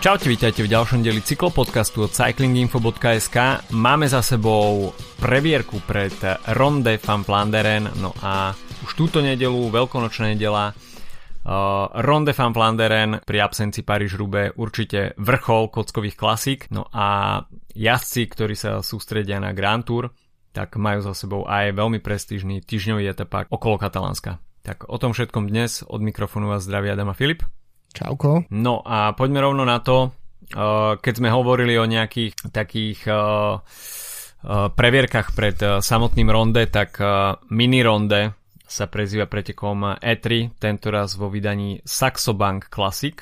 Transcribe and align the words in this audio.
Čaute, 0.00 0.32
vítajte 0.32 0.64
v 0.64 0.72
ďalšom 0.72 1.04
deli 1.04 1.20
cyklopodcastu 1.20 2.08
od 2.08 2.16
cyclinginfo.sk. 2.16 3.68
Máme 3.76 4.08
za 4.08 4.24
sebou 4.24 4.96
previerku 5.20 5.76
pred 5.84 6.16
Ronde 6.56 6.96
van 7.04 7.20
Flanderen, 7.20 7.84
no 8.00 8.16
a 8.24 8.56
už 8.80 8.96
túto 8.96 9.20
nedelu, 9.20 9.60
veľkonočná 9.68 10.32
nedela, 10.32 10.72
uh, 10.72 11.92
Ronde 12.00 12.32
van 12.32 12.56
Flanderen 12.56 13.20
pri 13.20 13.44
absenci 13.44 13.84
paríž 13.84 14.16
rube 14.16 14.56
určite 14.56 15.12
vrchol 15.20 15.68
kockových 15.68 16.16
klasík, 16.16 16.72
no 16.72 16.88
a 16.88 17.44
jazdci, 17.76 18.24
ktorí 18.24 18.56
sa 18.56 18.80
sústredia 18.80 19.36
na 19.36 19.52
Grand 19.52 19.84
Tour, 19.84 20.16
tak 20.56 20.80
majú 20.80 21.04
za 21.04 21.12
sebou 21.12 21.44
aj 21.44 21.76
veľmi 21.76 22.00
prestížny 22.00 22.64
týždňový 22.64 23.04
etapák 23.04 23.52
okolo 23.52 23.76
Katalánska. 23.76 24.40
Tak 24.64 24.88
o 24.88 24.96
tom 24.96 25.12
všetkom 25.12 25.52
dnes 25.52 25.84
od 25.84 26.00
mikrofónu 26.00 26.48
vás 26.48 26.64
zdraví 26.64 26.88
Adam 26.88 27.12
a 27.12 27.16
Filip. 27.16 27.44
Čauko. 27.90 28.46
No 28.54 28.82
a 28.86 29.12
poďme 29.12 29.42
rovno 29.42 29.66
na 29.66 29.82
to, 29.82 30.10
uh, 30.10 30.96
keď 30.98 31.14
sme 31.18 31.28
hovorili 31.30 31.74
o 31.76 31.84
nejakých 31.84 32.54
takých 32.54 33.00
uh, 33.10 33.58
uh, 33.58 34.68
previerkach 34.70 35.34
pred 35.34 35.58
samotným 35.58 36.30
ronde, 36.30 36.62
tak 36.70 37.02
mini 37.50 37.80
ronde 37.82 38.34
sa 38.70 38.86
prezýva 38.86 39.26
pretekom 39.26 39.98
E3, 39.98 40.54
tentoraz 40.54 41.18
vo 41.18 41.26
vydaní 41.26 41.82
Saxo 41.82 42.38
Bank 42.38 42.70
Classic. 42.70 43.18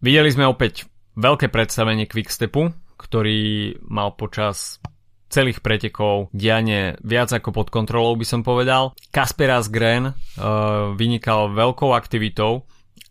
Videli 0.00 0.30
sme 0.32 0.48
opäť 0.48 0.88
veľké 1.12 1.52
predstavenie 1.52 2.08
Quickstepu, 2.08 2.72
ktorý 2.96 3.76
mal 3.84 4.16
počas 4.16 4.80
celých 5.26 5.60
pretekov 5.60 6.30
dianie 6.30 6.94
viac 7.02 7.34
ako 7.34 7.50
pod 7.52 7.68
kontrolou 7.68 8.14
by 8.14 8.26
som 8.26 8.40
povedal. 8.46 8.94
Kasperas 9.10 9.68
Gren 9.68 10.08
uh, 10.08 10.14
vynikal 10.94 11.52
veľkou 11.52 11.92
aktivitou 11.92 12.64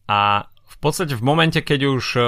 a 0.07 0.47
podstate 0.85 1.17
v 1.17 1.25
momente, 1.25 1.57
keď 1.65 1.79
už 1.97 2.05
e, 2.13 2.21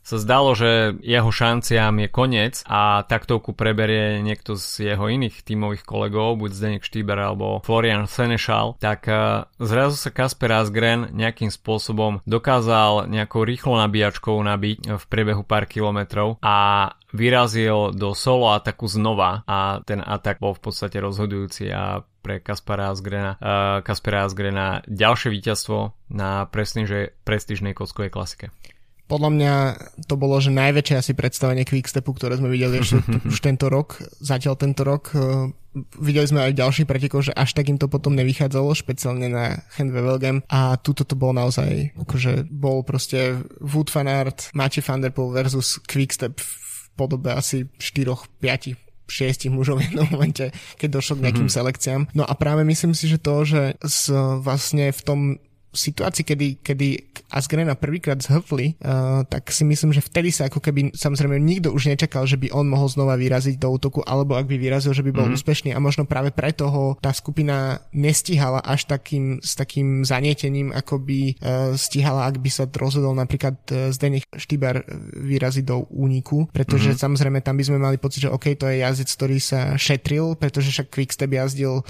sa 0.00 0.16
zdalo, 0.16 0.56
že 0.56 0.96
jeho 1.04 1.28
šanciám 1.28 2.00
je 2.00 2.08
koniec 2.08 2.54
a 2.64 3.04
taktovku 3.04 3.52
preberie 3.52 4.24
niekto 4.24 4.56
z 4.56 4.96
jeho 4.96 5.12
iných 5.12 5.44
tímových 5.44 5.84
kolegov, 5.84 6.40
buď 6.40 6.50
Zdenek 6.56 6.82
Štýber 6.88 7.20
alebo 7.20 7.60
Florian 7.60 8.08
Senešal, 8.08 8.80
tak 8.80 9.04
e, 9.04 9.44
zrazu 9.60 10.00
sa 10.00 10.08
Kasper 10.08 10.56
Asgren 10.56 11.12
nejakým 11.12 11.52
spôsobom 11.52 12.24
dokázal 12.24 13.12
nejakou 13.12 13.44
rýchlo 13.44 13.76
nabíjačkou 13.76 14.40
nabiť 14.40 14.96
v 14.96 15.04
priebehu 15.04 15.44
pár 15.44 15.68
kilometrov 15.68 16.40
a 16.40 16.88
vyrazil 17.12 17.92
do 17.92 18.12
solo 18.16 18.52
ataku 18.52 18.88
znova 18.88 19.44
a 19.48 19.80
ten 19.84 20.00
atak 20.00 20.40
bol 20.40 20.52
v 20.56 20.64
podstate 20.64 21.00
rozhodujúci 21.00 21.68
a 21.72 22.04
pre 22.28 22.44
Kaspara 22.44 22.92
Asgrena, 22.92 23.40
uh, 23.40 23.80
Kaspera 23.80 24.28
Asgrena 24.28 24.84
ďalšie 24.84 25.32
víťazstvo 25.32 25.96
na 26.12 26.44
prestížnej 26.44 27.72
kockovej 27.72 28.12
klasike. 28.12 28.52
Podľa 29.08 29.30
mňa 29.32 29.52
to 30.04 30.20
bolo, 30.20 30.36
že 30.36 30.52
najväčšie 30.52 31.00
asi 31.00 31.12
predstavenie 31.16 31.64
Quickstepu, 31.64 32.12
ktoré 32.12 32.36
sme 32.36 32.52
videli 32.52 32.84
ešte 32.84 33.00
už 33.32 33.40
tento 33.40 33.72
rok, 33.72 33.96
zatiaľ 34.20 34.60
tento 34.60 34.84
rok. 34.84 35.16
Uh, 35.16 35.48
videli 35.96 36.28
sme 36.28 36.44
aj 36.44 36.60
ďalších 36.60 36.84
pretekov, 36.84 37.24
že 37.24 37.32
až 37.32 37.56
tak 37.56 37.72
im 37.72 37.80
to 37.80 37.88
potom 37.88 38.12
nevychádzalo, 38.20 38.76
špeciálne 38.76 39.32
na 39.32 39.64
Handve 39.80 40.04
Velgem 40.04 40.44
a 40.52 40.76
tuto 40.76 41.08
to 41.08 41.16
bolo 41.16 41.32
naozaj, 41.32 41.96
akože 41.96 42.44
bol 42.52 42.84
proste 42.84 43.40
Wood 43.64 43.88
Fanart, 43.88 44.52
Matej 44.52 44.84
van 44.84 45.00
der 45.00 45.16
Poel 45.16 45.32
versus 45.32 45.80
Quickstep 45.80 46.36
v 46.36 46.52
podobe 46.92 47.32
asi 47.32 47.64
4-5 47.80 48.87
šiestich 49.08 49.50
mužov 49.50 49.80
v 49.80 49.90
jednom 49.90 50.06
momente, 50.14 50.52
keď 50.76 50.88
došlo 51.00 51.18
k 51.18 51.24
nejakým 51.28 51.48
mm-hmm. 51.48 51.58
selekciám. 51.58 52.02
No 52.14 52.24
a 52.28 52.32
práve 52.36 52.62
myslím 52.68 52.92
si, 52.92 53.08
že 53.08 53.18
to, 53.18 53.42
že 53.42 53.80
z, 53.80 54.12
vlastne 54.40 54.92
v 54.92 55.00
tom 55.02 55.20
situácii, 55.78 56.24
kedy, 56.26 56.48
kedy 56.60 56.88
Asgrena 57.30 57.78
prvýkrát 57.78 58.18
zhvli, 58.18 58.74
uh, 58.82 59.22
tak 59.28 59.52
si 59.52 59.62
myslím, 59.62 59.92
že 59.94 60.02
vtedy 60.02 60.32
sa 60.34 60.50
ako 60.50 60.58
keby, 60.58 60.96
samozrejme 60.96 61.38
nikto 61.38 61.70
už 61.70 61.92
nečakal, 61.92 62.26
že 62.26 62.40
by 62.40 62.50
on 62.50 62.66
mohol 62.66 62.88
znova 62.90 63.14
vyraziť 63.14 63.60
do 63.60 63.68
útoku, 63.70 64.00
alebo 64.02 64.34
ak 64.34 64.48
by 64.48 64.56
vyrazil, 64.56 64.96
že 64.96 65.04
by 65.04 65.12
bol 65.12 65.28
mm-hmm. 65.28 65.38
úspešný 65.38 65.70
a 65.76 65.82
možno 65.82 66.08
práve 66.08 66.32
preto 66.32 66.66
ho 66.72 66.84
tá 66.98 67.12
skupina 67.12 67.84
nestihala 67.92 68.64
až 68.64 68.88
takým, 68.88 69.38
s 69.44 69.54
takým 69.54 70.02
zanietením, 70.02 70.72
ako 70.72 70.98
by 70.98 71.20
uh, 71.38 71.72
stihala, 71.78 72.26
ak 72.26 72.40
by 72.40 72.50
sa 72.50 72.64
rozhodol 72.66 73.12
napríklad 73.14 73.56
uh, 73.70 73.92
Zdenek 73.92 74.26
Štýber 74.34 74.82
vyraziť 75.20 75.64
do 75.68 75.84
úniku, 75.92 76.48
pretože 76.50 76.96
mm-hmm. 76.96 77.04
samozrejme 77.04 77.38
tam 77.44 77.60
by 77.60 77.64
sme 77.64 77.78
mali 77.78 77.96
pocit, 78.00 78.24
že 78.24 78.32
OK, 78.32 78.56
to 78.56 78.66
je 78.66 78.80
jazdec, 78.82 79.08
ktorý 79.14 79.38
sa 79.38 79.60
šetril, 79.76 80.34
pretože 80.34 80.72
však 80.72 80.88
Quickstep 80.88 81.30
jazdil 81.30 81.84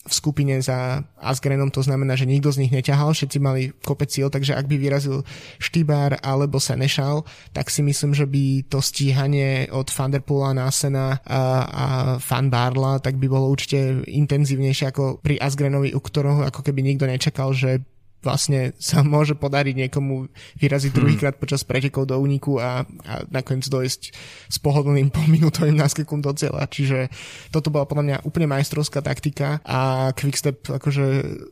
v 0.00 0.12
skupine 0.16 0.56
za 0.64 1.04
Asgrenom, 1.20 1.68
to 1.68 1.84
znamená, 1.84 2.16
že 2.16 2.24
nikto 2.24 2.48
z 2.48 2.64
nich 2.64 2.72
neťahal, 2.72 3.12
všetci 3.12 3.36
mali 3.36 3.76
kopec 3.84 4.08
cíl, 4.08 4.32
takže 4.32 4.56
ak 4.56 4.64
by 4.64 4.80
vyrazil 4.80 5.28
Štýbar 5.60 6.24
alebo 6.24 6.56
Senešal, 6.56 7.28
tak 7.52 7.68
si 7.68 7.84
myslím, 7.84 8.16
že 8.16 8.24
by 8.24 8.64
to 8.72 8.80
stíhanie 8.80 9.68
od 9.68 9.92
Vanderpoola, 9.92 10.56
Násena 10.56 11.20
a, 11.20 11.40
a 11.68 11.84
Fan 12.16 12.48
Barla, 12.48 12.96
tak 13.04 13.20
by 13.20 13.28
bolo 13.28 13.52
určite 13.52 14.00
intenzívnejšie 14.08 14.88
ako 14.88 15.20
pri 15.20 15.36
Asgrenovi, 15.36 15.92
u 15.92 16.00
ktorého 16.00 16.48
ako 16.48 16.64
keby 16.64 16.80
nikto 16.80 17.04
nečakal, 17.04 17.52
že 17.52 17.84
vlastne 18.20 18.72
sa 18.76 19.04
môže 19.06 19.36
podariť 19.36 19.86
niekomu 19.86 20.28
vyraziť 20.60 20.90
hmm. 20.92 20.98
druhýkrát 20.98 21.34
počas 21.36 21.64
pretekov 21.64 22.08
do 22.08 22.16
úniku 22.20 22.60
a, 22.60 22.84
a 22.84 23.14
nakoniec 23.28 23.66
dojsť 23.66 24.02
s 24.48 24.56
pohodlným 24.60 25.12
polminútovým 25.16 25.76
náskokom 25.76 26.20
do 26.24 26.32
cieľa. 26.36 26.68
Čiže 26.68 27.10
toto 27.50 27.72
bola 27.72 27.88
podľa 27.88 28.04
mňa 28.06 28.16
úplne 28.28 28.48
majstrovská 28.48 29.00
taktika 29.02 29.58
a 29.64 30.10
Quickstep 30.14 30.68
akože 30.68 31.04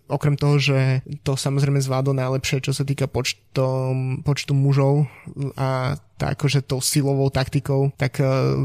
okrem 0.08 0.36
toho, 0.36 0.56
že 0.60 0.78
to 1.24 1.34
samozrejme 1.34 1.80
zvládol 1.80 2.14
najlepšie, 2.16 2.64
čo 2.64 2.72
sa 2.76 2.84
týka 2.84 3.10
počtom, 3.10 4.20
počtu 4.22 4.52
mužov 4.52 5.08
a 5.56 5.98
tá 6.18 6.34
akože 6.34 6.66
tou 6.66 6.82
silovou 6.82 7.30
taktikou, 7.30 7.94
tak 7.94 8.18
uh, 8.18 8.58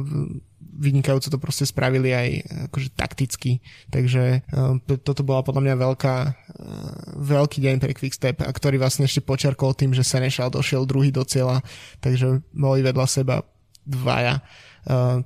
vynikajúco 0.74 1.30
to 1.30 1.38
proste 1.38 1.70
spravili 1.70 2.10
aj 2.10 2.30
akože 2.74 2.90
takticky. 2.98 3.62
Takže 3.94 4.42
uh, 4.50 4.82
toto 4.82 5.22
bola 5.22 5.46
podľa 5.46 5.62
mňa 5.70 5.76
veľká, 5.78 6.16
uh, 6.26 6.34
veľký 7.22 7.62
deň 7.62 7.76
pre 7.78 7.94
Quickstep, 7.94 8.42
a 8.42 8.50
ktorý 8.50 8.82
vlastne 8.82 9.06
ešte 9.06 9.22
počarkol 9.22 9.78
tým, 9.78 9.94
že 9.94 10.02
Senešal 10.02 10.50
došiel 10.50 10.90
druhý 10.90 11.14
do 11.14 11.22
cieľa, 11.22 11.62
takže 12.02 12.42
boli 12.52 12.82
vedľa 12.82 13.06
seba 13.06 13.46
dvaja 13.84 14.42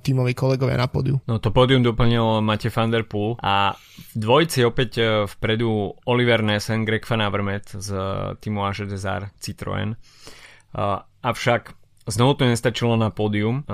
tímoví 0.06 0.38
kolegovia 0.38 0.78
na 0.78 0.86
pódiu. 0.86 1.18
No 1.26 1.42
to 1.42 1.50
pódium 1.50 1.82
doplnil 1.82 2.38
Mate 2.46 2.70
van 2.70 2.94
der 2.94 3.02
Poel 3.02 3.34
a 3.42 3.74
v 4.14 4.14
dvojci 4.14 4.62
opäť 4.62 5.26
vpredu 5.26 5.98
Oliver 6.06 6.46
Nessen, 6.46 6.86
Greg 6.86 7.02
Van 7.02 7.18
Avermaet 7.26 7.74
z 7.74 7.90
týmu 8.38 8.62
Age 8.62 8.86
Desar 8.86 9.34
Citroën. 9.42 9.98
Avšak 11.26 11.74
znovu 12.06 12.38
to 12.38 12.46
nestačilo 12.46 12.94
na 12.94 13.10
pódium. 13.10 13.66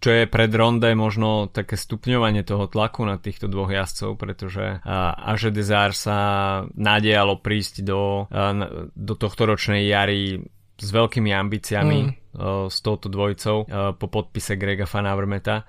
Uh, 0.00 0.02
čo 0.02 0.10
je 0.16 0.24
pred 0.24 0.48
ronde 0.48 0.88
možno 0.96 1.52
také 1.52 1.76
stupňovanie 1.76 2.40
toho 2.40 2.64
tlaku 2.72 3.04
na 3.04 3.20
týchto 3.20 3.52
dvoch 3.52 3.68
jazdcov, 3.68 4.16
pretože 4.16 4.80
Aže 5.28 5.52
Desar 5.52 5.92
sa 5.92 6.18
nádejalo 6.72 7.44
prísť 7.44 7.84
do, 7.84 8.24
do 8.96 9.14
tohto 9.20 9.44
ročnej 9.44 9.84
jary 9.84 10.40
s 10.80 10.88
veľkými 10.88 11.36
ambíciami 11.36 11.98
mm. 12.08 12.12
s 12.72 12.76
touto 12.80 13.12
dvojicou 13.12 13.68
po 14.00 14.06
podpise 14.08 14.56
Grega 14.56 14.88
Fanavermeta. 14.88 15.68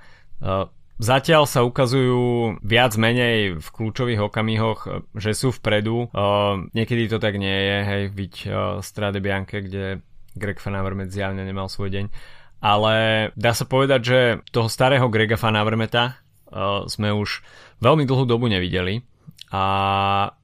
Zatiaľ 0.96 1.44
sa 1.44 1.68
ukazujú 1.68 2.56
viac 2.64 2.96
menej 2.96 3.60
v 3.60 3.68
kľúčových 3.68 4.32
okamihoch, 4.32 5.12
že 5.12 5.36
sú 5.36 5.52
vpredu. 5.52 6.08
Niekedy 6.72 7.12
to 7.12 7.20
tak 7.20 7.36
nie 7.36 7.52
je, 7.52 7.78
hej, 7.84 8.04
byť 8.16 8.34
Strade 8.80 9.20
Bianche, 9.20 9.60
kde 9.60 10.00
Greg 10.40 10.64
Fanavermet 10.64 11.12
zjavne 11.12 11.44
nemal 11.44 11.68
svoj 11.68 11.92
deň 11.92 12.06
ale 12.62 12.96
dá 13.34 13.52
sa 13.58 13.66
povedať, 13.66 14.02
že 14.06 14.20
toho 14.54 14.70
starého 14.70 15.10
Grega 15.10 15.36
Fanavermeta 15.36 16.04
uh, 16.14 16.86
sme 16.86 17.10
už 17.12 17.42
veľmi 17.82 18.06
dlhú 18.06 18.30
dobu 18.30 18.48
nevideli 18.48 19.02
a 19.52 19.64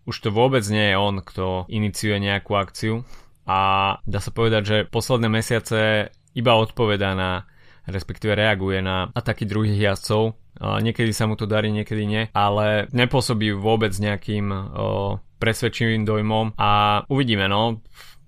už 0.04 0.16
to 0.20 0.30
vôbec 0.34 0.66
nie 0.68 0.92
je 0.92 0.98
on, 1.00 1.24
kto 1.24 1.70
iniciuje 1.70 2.18
nejakú 2.20 2.58
akciu 2.58 3.08
a 3.48 3.60
dá 4.04 4.20
sa 4.20 4.34
povedať, 4.34 4.62
že 4.66 4.78
posledné 4.90 5.32
mesiace 5.32 6.12
iba 6.36 6.54
odpovedá 6.60 7.16
na 7.16 7.48
respektíve 7.88 8.36
reaguje 8.36 8.84
na 8.84 9.08
ataky 9.16 9.48
druhých 9.48 9.80
jazdcov. 9.80 10.36
Uh, 10.58 10.82
niekedy 10.84 11.16
sa 11.16 11.26
mu 11.26 11.40
to 11.40 11.48
darí, 11.48 11.72
niekedy 11.72 12.04
nie, 12.04 12.24
ale 12.36 12.92
nepôsobí 12.92 13.56
vôbec 13.56 13.96
nejakým 13.96 14.52
uh, 14.52 15.16
presvedčivým 15.40 16.04
dojmom 16.04 16.58
a 16.60 17.02
uvidíme, 17.08 17.48
no. 17.48 17.80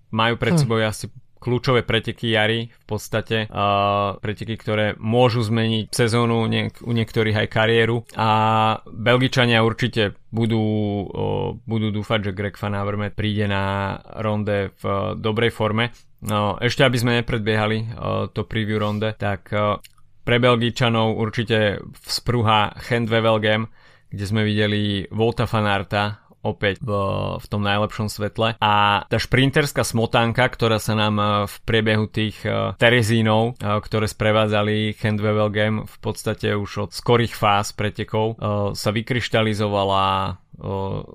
Majú 0.10 0.42
pred 0.42 0.58
hm. 0.58 0.60
sebou 0.64 0.80
asi 0.82 1.12
kľúčové 1.40 1.88
preteky 1.88 2.36
jary 2.36 2.68
v 2.68 2.86
podstate, 2.86 3.48
uh, 3.48 4.20
preteky, 4.20 4.60
ktoré 4.60 5.00
môžu 5.00 5.42
zmeniť 5.48 5.96
sezónu, 5.96 6.46
niek- 6.46 6.84
u 6.84 6.92
niektorých 6.92 7.48
aj 7.48 7.48
kariéru 7.48 8.04
a 8.14 8.30
Belgičania 8.86 9.64
určite 9.64 10.20
budú, 10.30 10.64
uh, 11.08 11.56
budú 11.64 11.96
dúfať, 11.96 12.30
že 12.30 12.36
Greg 12.36 12.60
Van 12.60 12.76
Avermaet 12.76 13.16
príde 13.16 13.48
na 13.48 13.96
ronde 14.20 14.76
v 14.78 14.84
uh, 14.86 15.16
dobrej 15.16 15.56
forme. 15.56 15.96
No, 16.20 16.60
ešte 16.60 16.84
aby 16.84 17.00
sme 17.00 17.18
nepredbiehali 17.24 17.78
uh, 17.96 18.28
to 18.30 18.44
preview 18.44 18.76
ronde, 18.76 19.16
tak 19.16 19.50
uh, 19.56 19.80
pre 20.28 20.38
Belgičanov 20.38 21.16
určite 21.18 21.80
vzprúha 22.06 22.76
Gent 22.86 23.10
Wevelgem, 23.10 23.66
kde 24.12 24.26
sme 24.28 24.46
videli 24.46 25.08
Volta 25.10 25.50
Fanarta 25.50 26.29
opäť 26.42 26.80
v, 26.80 26.92
v 27.40 27.46
tom 27.52 27.62
najlepšom 27.66 28.08
svetle. 28.08 28.56
A 28.60 29.04
tá 29.06 29.18
šprinterská 29.20 29.84
smotánka, 29.84 30.48
ktorá 30.48 30.80
sa 30.80 30.96
nám 30.96 31.46
v 31.50 31.56
priebehu 31.68 32.08
tých 32.08 32.40
Terezínov, 32.80 33.60
ktoré 33.60 34.08
sprevádzali 34.08 34.96
Handwevel 34.96 35.52
v 35.84 35.98
podstate 36.00 36.56
už 36.56 36.88
od 36.88 36.92
skorých 36.94 37.34
fáz 37.34 37.74
pretekov, 37.74 38.40
sa 38.76 38.90
vykryštalizovala 38.94 40.38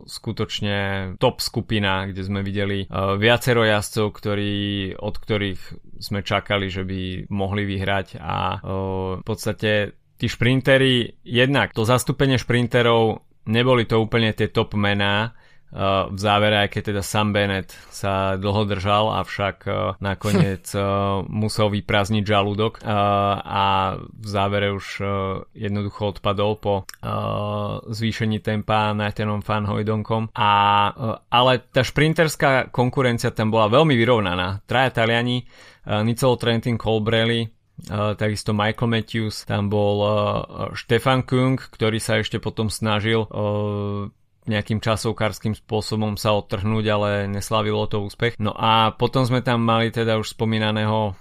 skutočne 0.08 0.76
top 1.20 1.44
skupina, 1.44 2.08
kde 2.08 2.22
sme 2.24 2.40
videli 2.40 2.88
viacero 3.20 3.62
jazdcov, 3.68 4.06
ktorí, 4.16 4.54
od 4.96 5.14
ktorých 5.20 5.60
sme 6.00 6.24
čakali, 6.24 6.72
že 6.72 6.82
by 6.88 7.28
mohli 7.28 7.68
vyhrať 7.68 8.16
a 8.18 8.64
v 9.20 9.24
podstate 9.24 9.92
tí 10.16 10.26
šprintery, 10.30 11.20
jednak 11.26 11.76
to 11.76 11.84
zastúpenie 11.84 12.40
šprinterov 12.40 13.26
neboli 13.46 13.84
to 13.88 14.00
úplne 14.00 14.32
tie 14.32 14.48
top 14.50 14.74
mená, 14.74 15.32
v 16.06 16.18
závere, 16.22 16.62
aj 16.62 16.68
keď 16.70 16.82
teda 16.94 17.02
Sam 17.02 17.34
Bennett 17.34 17.74
sa 17.90 18.38
dlho 18.38 18.62
držal, 18.62 19.10
avšak 19.10 19.66
nakoniec 19.98 20.70
musel 21.42 21.66
vyprázdniť 21.74 22.22
žalúdok 22.22 22.78
a 22.86 23.98
v 23.98 24.26
závere 24.26 24.70
už 24.70 25.02
jednoducho 25.50 26.14
odpadol 26.14 26.62
po 26.62 26.86
zvýšení 27.90 28.38
tempa 28.38 28.94
Nathanom 28.94 29.42
Fanhojdonkom. 29.42 30.30
A, 30.38 30.52
ale 31.26 31.52
tá 31.74 31.82
šprinterská 31.82 32.70
konkurencia 32.70 33.34
tam 33.34 33.50
bola 33.50 33.66
veľmi 33.66 33.98
vyrovnaná. 33.98 34.62
Traja 34.70 35.02
Taliani, 35.02 35.42
Nicolo 36.06 36.38
Trentin 36.38 36.78
Colbrelli, 36.78 37.42
Uh, 37.42 37.63
takisto 37.90 38.54
Michael 38.54 38.90
Matthews, 38.90 39.44
tam 39.44 39.66
bol 39.68 40.04
Stefan 40.78 41.26
Kung, 41.26 41.58
ktorý 41.58 41.98
sa 41.98 42.22
ešte 42.22 42.38
potom 42.38 42.70
snažil 42.70 43.26
nejakým 44.44 44.78
časovkárským 44.78 45.56
spôsobom 45.56 46.20
sa 46.20 46.36
odtrhnúť, 46.36 46.84
ale 46.92 47.10
neslavilo 47.32 47.88
to 47.88 48.04
úspech. 48.04 48.36
No 48.36 48.52
a 48.52 48.92
potom 48.92 49.24
sme 49.24 49.40
tam 49.40 49.64
mali 49.64 49.88
teda 49.88 50.20
už 50.20 50.36
spomínaného 50.36 51.16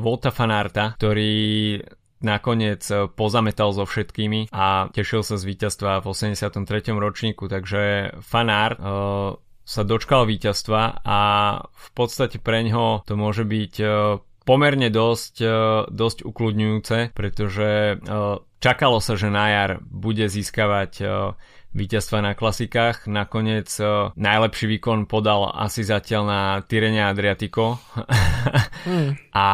Volta 0.00 0.32
Fanarta, 0.32 0.96
ktorý 0.96 1.76
nakoniec 2.24 2.82
uh, 2.88 3.06
pozametal 3.12 3.70
so 3.76 3.84
všetkými 3.84 4.48
a 4.50 4.88
tešil 4.90 5.20
sa 5.20 5.36
z 5.36 5.44
víťazstva 5.44 6.00
v 6.00 6.06
83. 6.08 6.64
ročníku, 6.96 7.46
takže 7.46 8.16
Fanart 8.24 8.80
uh, 8.80 9.36
sa 9.64 9.82
dočkal 9.84 10.24
víťazstva 10.24 11.04
a 11.04 11.20
v 11.68 11.88
podstate 11.92 12.40
pre 12.40 12.64
ňoho 12.64 13.04
to 13.04 13.14
môže 13.14 13.44
byť 13.44 13.74
uh, 13.84 13.90
pomerne 14.44 14.92
dosť, 14.92 15.34
uh, 15.40 15.52
dosť 15.88 16.28
ukludňujúce, 16.28 17.16
pretože 17.16 17.98
uh, 17.98 18.40
čakalo 18.60 19.00
sa, 19.00 19.16
že 19.16 19.32
na 19.32 19.46
jar 19.50 19.70
bude 19.84 20.28
získavať 20.28 20.92
uh, 21.00 21.34
víťazstva 21.74 22.22
na 22.22 22.32
klasikách. 22.38 23.10
Nakoniec 23.10 23.66
najlepší 24.14 24.66
výkon 24.78 25.10
podal 25.10 25.50
asi 25.50 25.82
zatiaľ 25.82 26.22
na 26.22 26.40
Tyrene 26.62 27.02
Adriatico. 27.02 27.82
mm. 28.86 29.34
A 29.34 29.46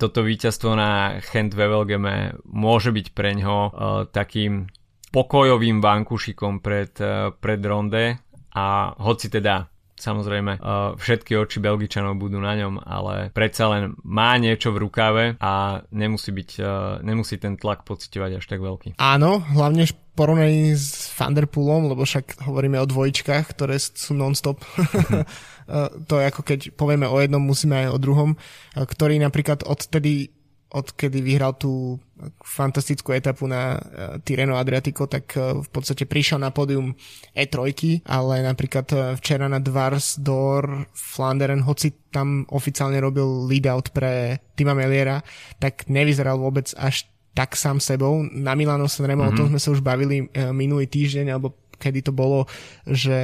toto 0.00 0.24
víťazstvo 0.24 0.72
na 0.72 1.20
Chent 1.20 1.52
Wevelgeme 1.52 2.40
môže 2.48 2.88
byť 2.88 3.06
pre 3.12 3.36
ňo 3.36 3.56
uh, 3.68 3.70
takým 4.08 4.72
pokojovým 5.12 5.84
vankušikom 5.84 6.64
pred, 6.64 6.96
uh, 7.04 7.36
pred 7.36 7.60
ronde 7.60 8.16
a 8.56 8.96
hoci 8.96 9.28
teda 9.28 9.71
Samozrejme, 10.02 10.58
uh, 10.58 10.98
všetky 10.98 11.38
oči 11.38 11.62
Belgičanov 11.62 12.18
budú 12.18 12.42
na 12.42 12.58
ňom, 12.58 12.82
ale 12.82 13.30
predsa 13.30 13.70
len 13.70 13.94
má 14.02 14.34
niečo 14.34 14.74
v 14.74 14.82
rukave 14.82 15.24
a 15.38 15.78
nemusí, 15.94 16.34
byť, 16.34 16.50
uh, 16.58 16.98
nemusí 17.06 17.38
ten 17.38 17.54
tlak 17.54 17.86
pocitovať 17.86 18.42
až 18.42 18.44
tak 18.50 18.58
veľký. 18.58 18.98
Áno, 18.98 19.38
hlavne 19.38 19.86
porovnaní 20.18 20.74
s 20.74 21.14
Thunderpoolom, 21.14 21.94
lebo 21.94 22.02
však 22.02 22.42
hovoríme 22.42 22.82
o 22.82 22.90
dvojčkách, 22.90 23.54
ktoré 23.54 23.78
sú 23.78 24.18
non-stop. 24.18 24.58
Mhm. 24.58 25.22
to 26.10 26.14
je 26.18 26.24
ako 26.26 26.40
keď 26.42 26.60
povieme 26.74 27.06
o 27.06 27.16
jednom, 27.22 27.40
musíme 27.40 27.86
aj 27.86 27.88
o 27.94 28.02
druhom, 28.02 28.30
ktorý 28.74 29.22
napríklad 29.22 29.62
odtedy 29.62 30.34
odkedy 30.72 31.20
vyhral 31.20 31.52
tú 31.54 32.00
fantastickú 32.40 33.12
etapu 33.12 33.44
na 33.44 33.76
uh, 33.76 34.16
Tireno 34.24 34.56
Adriatico, 34.56 35.04
tak 35.04 35.36
uh, 35.36 35.60
v 35.60 35.68
podstate 35.68 36.08
prišiel 36.08 36.40
na 36.40 36.48
pódium 36.48 36.96
E3, 37.36 38.00
ale 38.08 38.40
napríklad 38.40 38.86
uh, 38.94 38.98
včera 39.20 39.46
na 39.52 39.60
Dvars 39.60 40.16
Dor 40.16 40.88
Flanderen, 40.96 41.60
hoci 41.62 41.92
tam 42.08 42.48
oficiálne 42.48 42.96
robil 42.98 43.46
lead-out 43.48 43.92
pre 43.92 44.40
Tima 44.56 44.72
Meliera, 44.72 45.20
tak 45.60 45.86
nevyzeral 45.92 46.40
vôbec 46.40 46.72
až 46.80 47.04
tak 47.32 47.56
sám 47.56 47.80
sebou. 47.80 48.24
Na 48.28 48.52
Milano 48.52 48.88
Sanremo, 48.88 49.24
mm-hmm. 49.24 49.32
o 49.32 49.38
tom 49.38 49.46
mhm. 49.48 49.52
sme 49.56 49.60
sa 49.60 49.72
už 49.72 49.80
bavili 49.80 50.28
minulý 50.52 50.84
týždeň, 50.84 51.32
alebo 51.32 51.61
kedy 51.82 52.06
to 52.06 52.12
bolo, 52.14 52.46
že 52.86 53.18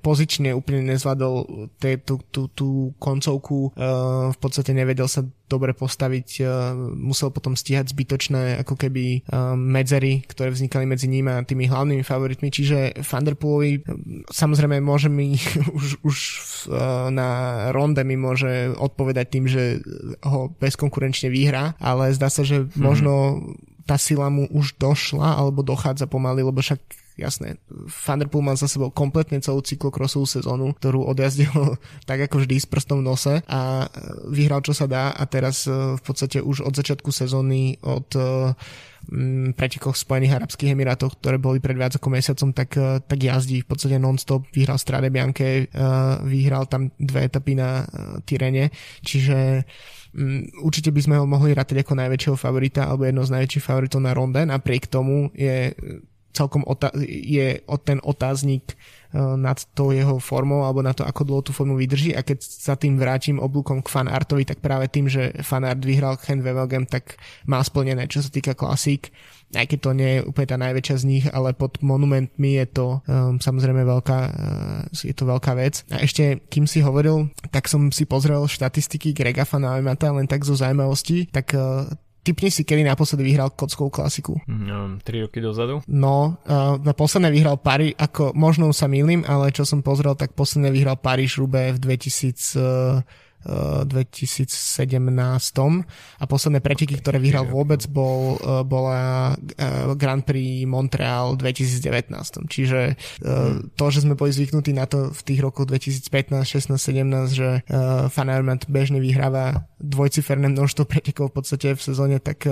pozične 0.00 0.56
úplne 0.56 0.88
nezvládol 0.96 1.34
tú, 2.00 2.14
tú, 2.32 2.42
tú 2.56 2.68
koncovku, 2.96 3.76
uh, 3.76 4.32
v 4.32 4.38
podstate 4.40 4.72
nevedel 4.72 5.04
sa 5.04 5.20
dobre 5.50 5.76
postaviť, 5.76 6.28
uh, 6.40 6.72
musel 6.96 7.28
potom 7.28 7.52
stíhať 7.52 7.92
zbytočné 7.92 8.64
ako 8.64 8.80
keby 8.80 9.28
uh, 9.28 9.52
medzery, 9.52 10.24
ktoré 10.24 10.48
vznikali 10.48 10.88
medzi 10.88 11.04
ním 11.12 11.28
a 11.28 11.44
tými 11.44 11.68
hlavnými 11.68 12.00
favoritmi, 12.00 12.48
čiže 12.48 13.04
Thunderpoolovi 13.04 13.84
samozrejme 14.32 14.80
môže 14.80 15.12
mi 15.12 15.36
už, 15.78 16.00
už 16.00 16.18
na 17.10 17.28
ronde 17.74 18.00
mi 18.06 18.16
môže 18.16 18.72
odpovedať 18.78 19.26
tým, 19.28 19.44
že 19.50 19.82
ho 20.24 20.48
bezkonkurenčne 20.56 21.28
vyhrá, 21.28 21.76
ale 21.82 22.14
zdá 22.14 22.30
sa, 22.32 22.46
že 22.46 22.64
mm-hmm. 22.64 22.80
možno 22.80 23.12
tá 23.90 23.98
sila 23.98 24.30
mu 24.30 24.46
už 24.54 24.78
došla 24.78 25.34
alebo 25.34 25.66
dochádza 25.66 26.06
pomaly, 26.06 26.46
lebo 26.46 26.62
však 26.62 26.78
jasné, 27.20 27.60
Thunderpool 27.68 28.40
mal 28.40 28.56
za 28.56 28.66
sebou 28.66 28.88
kompletne 28.88 29.38
celú 29.44 29.60
cyklokrosovú 29.60 30.24
sezónu, 30.24 30.72
ktorú 30.76 31.04
odjazdil 31.04 31.52
tak 32.08 32.24
ako 32.24 32.42
vždy 32.44 32.56
s 32.56 32.66
prstom 32.66 33.04
v 33.04 33.08
nose 33.12 33.34
a 33.46 33.86
vyhral 34.32 34.64
čo 34.64 34.72
sa 34.72 34.88
dá 34.88 35.12
a 35.12 35.22
teraz 35.28 35.68
e, 35.68 35.96
v 35.96 36.02
podstate 36.02 36.40
už 36.40 36.64
od 36.64 36.72
začiatku 36.72 37.12
sezóny 37.12 37.76
od 37.84 38.08
e, 38.16 38.56
pretekoch 39.56 39.96
v 39.96 40.04
Spojených 40.04 40.36
Arabských 40.36 40.76
Emirátoch, 40.76 41.16
ktoré 41.18 41.40
boli 41.40 41.56
pred 41.56 41.72
viac 41.72 41.96
ako 41.96 42.08
mesiacom, 42.12 42.52
tak, 42.52 42.76
e, 42.76 43.00
tak 43.04 43.18
jazdí 43.20 43.64
v 43.64 43.68
podstate 43.68 43.96
non-stop, 44.00 44.48
vyhral 44.52 44.80
Strade 44.80 45.12
Bianche, 45.12 45.68
vyhral 46.24 46.68
tam 46.68 46.92
dve 46.96 47.26
etapy 47.26 47.56
na 47.56 47.84
Tyrene, 48.24 48.70
čiže 49.00 49.64
určite 50.62 50.90
by 50.90 51.00
sme 51.00 51.16
ho 51.22 51.24
mohli 51.26 51.54
rátať 51.54 51.86
ako 51.86 51.94
najväčšieho 51.94 52.36
favorita 52.36 52.86
alebo 52.90 53.06
jedno 53.06 53.22
z 53.22 53.34
najväčších 53.38 53.64
favoritov 53.64 54.00
na 54.02 54.12
ronde, 54.12 54.42
napriek 54.42 54.90
tomu 54.90 55.30
je 55.34 55.74
celkom 56.30 56.62
otá- 56.66 56.94
je 57.00 57.58
ten 57.82 57.98
otáznik 58.02 58.74
uh, 59.14 59.34
nad 59.34 59.58
tou 59.74 59.90
jeho 59.90 60.22
formou 60.22 60.62
alebo 60.62 60.82
na 60.82 60.94
to, 60.94 61.02
ako 61.02 61.22
dlho 61.26 61.42
tú 61.42 61.50
formu 61.50 61.74
vydrží 61.74 62.14
a 62.14 62.22
keď 62.22 62.38
sa 62.42 62.74
tým 62.78 62.96
vrátim 62.96 63.42
oblúkom 63.42 63.82
k 63.82 63.92
fanartovi, 63.92 64.46
tak 64.46 64.62
práve 64.62 64.86
tým, 64.86 65.10
že 65.10 65.34
fanart 65.42 65.82
vyhral 65.82 66.14
Ken 66.16 66.42
Wevelgem, 66.42 66.86
tak 66.86 67.18
má 67.46 67.58
splnené, 67.62 68.06
čo 68.06 68.22
sa 68.22 68.30
týka 68.30 68.54
klasík, 68.54 69.10
aj 69.50 69.66
keď 69.66 69.78
to 69.82 69.90
nie 69.94 70.10
je 70.18 70.24
úplne 70.26 70.48
tá 70.48 70.56
najväčšia 70.58 70.96
z 71.02 71.04
nich, 71.10 71.24
ale 71.26 71.50
pod 71.58 71.82
monumentmi 71.82 72.54
je 72.62 72.66
to 72.70 72.86
um, 73.10 73.42
samozrejme 73.42 73.82
veľká, 73.82 74.18
uh, 74.30 74.80
je 74.94 75.14
to 75.14 75.26
veľká 75.26 75.58
vec. 75.58 75.82
A 75.90 76.06
ešte, 76.06 76.38
kým 76.46 76.70
si 76.70 76.78
hovoril, 76.78 77.34
tak 77.50 77.66
som 77.66 77.90
si 77.90 78.06
pozrel 78.06 78.46
štatistiky 78.46 79.10
Grega 79.10 79.42
Fanavemata 79.42 80.14
len 80.14 80.30
tak 80.30 80.46
zo 80.46 80.54
zaujímavosti, 80.54 81.26
tak 81.34 81.50
uh, 81.58 81.90
Typni 82.20 82.52
si, 82.52 82.68
kedy 82.68 82.84
naposledy 82.84 83.24
vyhral 83.24 83.48
kockovú 83.56 83.88
klasiku. 83.88 84.36
No, 84.44 85.00
3 85.00 85.24
roky 85.24 85.40
dozadu? 85.40 85.80
No, 85.88 86.36
uh, 86.44 86.76
na 86.76 86.92
posledné 86.92 87.32
vyhral 87.32 87.56
Paríž, 87.56 87.96
ako 87.96 88.36
možno 88.36 88.68
sa 88.76 88.92
milím, 88.92 89.24
ale 89.24 89.48
čo 89.56 89.64
som 89.64 89.80
pozrel, 89.80 90.12
tak 90.12 90.36
posledné 90.36 90.68
vyhral 90.68 91.00
Paríž 91.00 91.40
Rube 91.40 91.72
v 91.72 91.78
2000, 91.80 92.60
uh, 92.60 93.00
2017 93.40 94.52
a 96.20 96.24
posledné 96.28 96.60
preteky, 96.60 97.00
ktoré 97.00 97.16
vyhral 97.16 97.48
vôbec, 97.48 97.80
bol, 97.88 98.36
e, 98.36 98.60
bola 98.68 99.32
e, 99.32 99.96
Grand 99.96 100.20
Prix 100.20 100.68
Montreal 100.68 101.40
2019. 101.40 102.50
Čiže 102.50 102.80
hmm. 103.24 103.76
to, 103.80 103.84
že 103.88 104.04
sme 104.04 104.18
boli 104.18 104.30
zvyknutí 104.34 104.76
na 104.76 104.84
to 104.84 105.08
v 105.08 105.20
tých 105.24 105.40
rokoch 105.40 105.64
2015, 105.68 106.44
16, 106.44 106.76
17, 106.76 107.32
že 107.32 107.48
Fan 108.12 108.28
bežne 108.68 109.00
vyhráva 109.00 109.66
dvojciferné 109.80 110.52
množstvo 110.52 110.84
pretekov 110.84 111.32
v 111.32 111.36
podstate 111.40 111.68
v 111.72 111.80
sezóne, 111.80 112.20
tak 112.20 112.44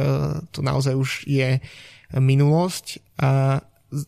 to 0.50 0.60
naozaj 0.64 0.96
už 0.96 1.28
je 1.28 1.60
minulosť 2.16 3.04
a 3.20 3.60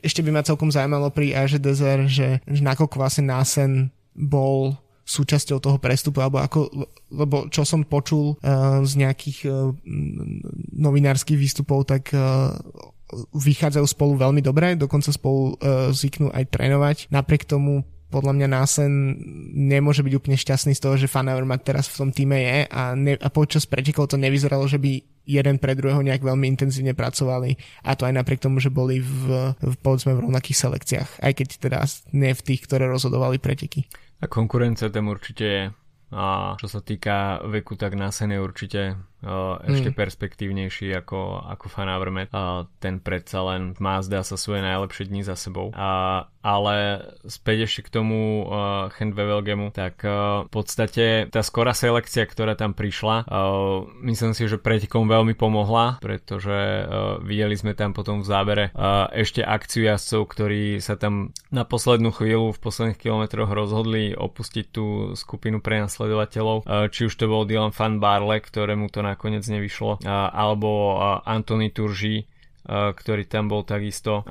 ešte 0.04 0.20
by 0.20 0.30
ma 0.32 0.42
celkom 0.44 0.68
zaujímalo 0.68 1.08
pri 1.08 1.32
Age 1.32 1.56
Desert, 1.56 2.08
že, 2.12 2.44
že 2.44 2.60
nakoľko 2.60 3.00
vlastne 3.00 3.32
Násen 3.32 3.88
bol 4.12 4.76
súčasťou 5.10 5.58
toho 5.58 5.78
prestupu, 5.82 6.22
alebo 6.22 6.38
ako, 6.38 6.70
lebo 7.10 7.50
čo 7.50 7.66
som 7.66 7.82
počul 7.82 8.38
uh, 8.38 8.86
z 8.86 8.92
nejakých 9.02 9.38
uh, 9.50 9.74
novinárskych 10.78 11.34
výstupov, 11.34 11.90
tak 11.90 12.14
uh, 12.14 12.54
vychádzajú 13.34 13.86
spolu 13.90 14.14
veľmi 14.14 14.38
dobre, 14.38 14.78
dokonca 14.78 15.10
spolu 15.10 15.58
uh, 15.58 15.90
zvyknú 15.90 16.30
aj 16.30 16.46
trénovať. 16.54 16.96
Napriek 17.10 17.42
tomu 17.42 17.82
podľa 18.10 18.34
mňa 18.34 18.48
Násen 18.50 18.92
nemôže 19.54 20.02
byť 20.02 20.14
úplne 20.18 20.34
šťastný 20.34 20.74
z 20.74 20.82
toho, 20.82 20.98
že 20.98 21.06
Fanaver 21.06 21.46
teraz 21.62 21.86
v 21.94 21.98
tom 22.02 22.10
týme 22.10 22.42
je 22.42 22.58
a, 22.66 22.98
ne, 22.98 23.14
a 23.14 23.28
počas 23.30 23.70
pretekov 23.70 24.10
to 24.10 24.18
nevyzeralo, 24.18 24.66
že 24.66 24.82
by 24.82 24.98
jeden 25.30 25.62
pre 25.62 25.78
druhého 25.78 26.02
nejak 26.02 26.26
veľmi 26.26 26.42
intenzívne 26.50 26.90
pracovali 26.90 27.54
a 27.86 27.94
to 27.94 28.10
aj 28.10 28.14
napriek 28.18 28.42
tomu, 28.42 28.58
že 28.58 28.66
boli 28.66 28.98
v, 28.98 29.54
v 29.62 29.74
povedzme 29.78 30.18
v 30.18 30.26
rovnakých 30.26 30.58
selekciách, 30.58 31.10
aj 31.22 31.32
keď 31.38 31.48
teda 31.62 31.78
nie 32.10 32.34
v 32.34 32.42
tých, 32.42 32.66
ktoré 32.66 32.90
rozhodovali 32.90 33.38
preteky. 33.38 33.86
A 34.20 34.28
konkurencia 34.28 34.92
tam 34.92 35.08
určite 35.08 35.44
je. 35.44 35.62
A 36.10 36.54
čo 36.58 36.66
sa 36.66 36.80
týka 36.84 37.40
veku, 37.46 37.78
tak 37.78 37.94
na 37.94 38.12
je 38.34 38.38
určite 38.42 38.80
ešte 39.66 39.92
mm. 39.92 39.96
perspektívnejší 39.96 40.96
ako, 41.04 41.44
ako 41.48 41.66
Fan 41.68 41.92
Avermaet. 41.92 42.32
Ten 42.80 42.98
predsa 43.04 43.44
len 43.44 43.76
má 43.76 44.00
zdá 44.00 44.24
sa 44.24 44.40
svoje 44.40 44.64
najlepšie 44.64 45.12
dni 45.12 45.22
za 45.22 45.36
sebou. 45.36 45.70
A, 45.76 46.24
ale 46.40 47.04
späť 47.28 47.68
ešte 47.68 47.80
k 47.88 48.00
tomu 48.00 48.48
uh, 48.48 48.88
Hand 48.96 49.12
Wevelgemu, 49.12 49.76
tak 49.76 50.00
uh, 50.08 50.48
v 50.48 50.50
podstate 50.50 51.28
tá 51.28 51.44
skorá 51.44 51.76
selekcia, 51.76 52.24
ktorá 52.24 52.56
tam 52.56 52.72
prišla, 52.72 53.28
uh, 53.28 53.84
myslím 54.08 54.32
si, 54.32 54.48
že 54.48 54.56
pretekom 54.56 55.04
veľmi 55.04 55.36
pomohla, 55.36 56.00
pretože 56.00 56.56
uh, 56.56 57.20
videli 57.20 57.52
sme 57.60 57.76
tam 57.76 57.92
potom 57.92 58.24
v 58.24 58.28
závere 58.28 58.64
uh, 58.72 59.12
ešte 59.12 59.44
akciu 59.44 59.84
jazdcov, 59.84 60.22
ktorí 60.32 60.80
sa 60.80 60.96
tam 60.96 61.36
na 61.52 61.68
poslednú 61.68 62.08
chvíľu 62.08 62.56
v 62.56 62.62
posledných 62.62 62.96
kilometroch 62.96 63.52
rozhodli 63.52 64.16
opustiť 64.16 64.64
tú 64.72 65.12
skupinu 65.12 65.60
prenasledovateľov, 65.60 66.64
uh, 66.64 66.88
či 66.88 67.04
už 67.04 67.20
to 67.20 67.28
bol 67.28 67.44
Dylan 67.44 67.76
Van 67.76 68.00
Barle, 68.00 68.40
ktorému 68.40 68.88
to 68.88 69.04
nakoniec 69.14 69.42
nevyšlo, 69.42 70.06
alebo 70.08 71.00
Anthony 71.26 71.74
Turži, 71.74 72.30
ktorý 72.70 73.26
tam 73.26 73.50
bol 73.50 73.66
takisto. 73.66 74.22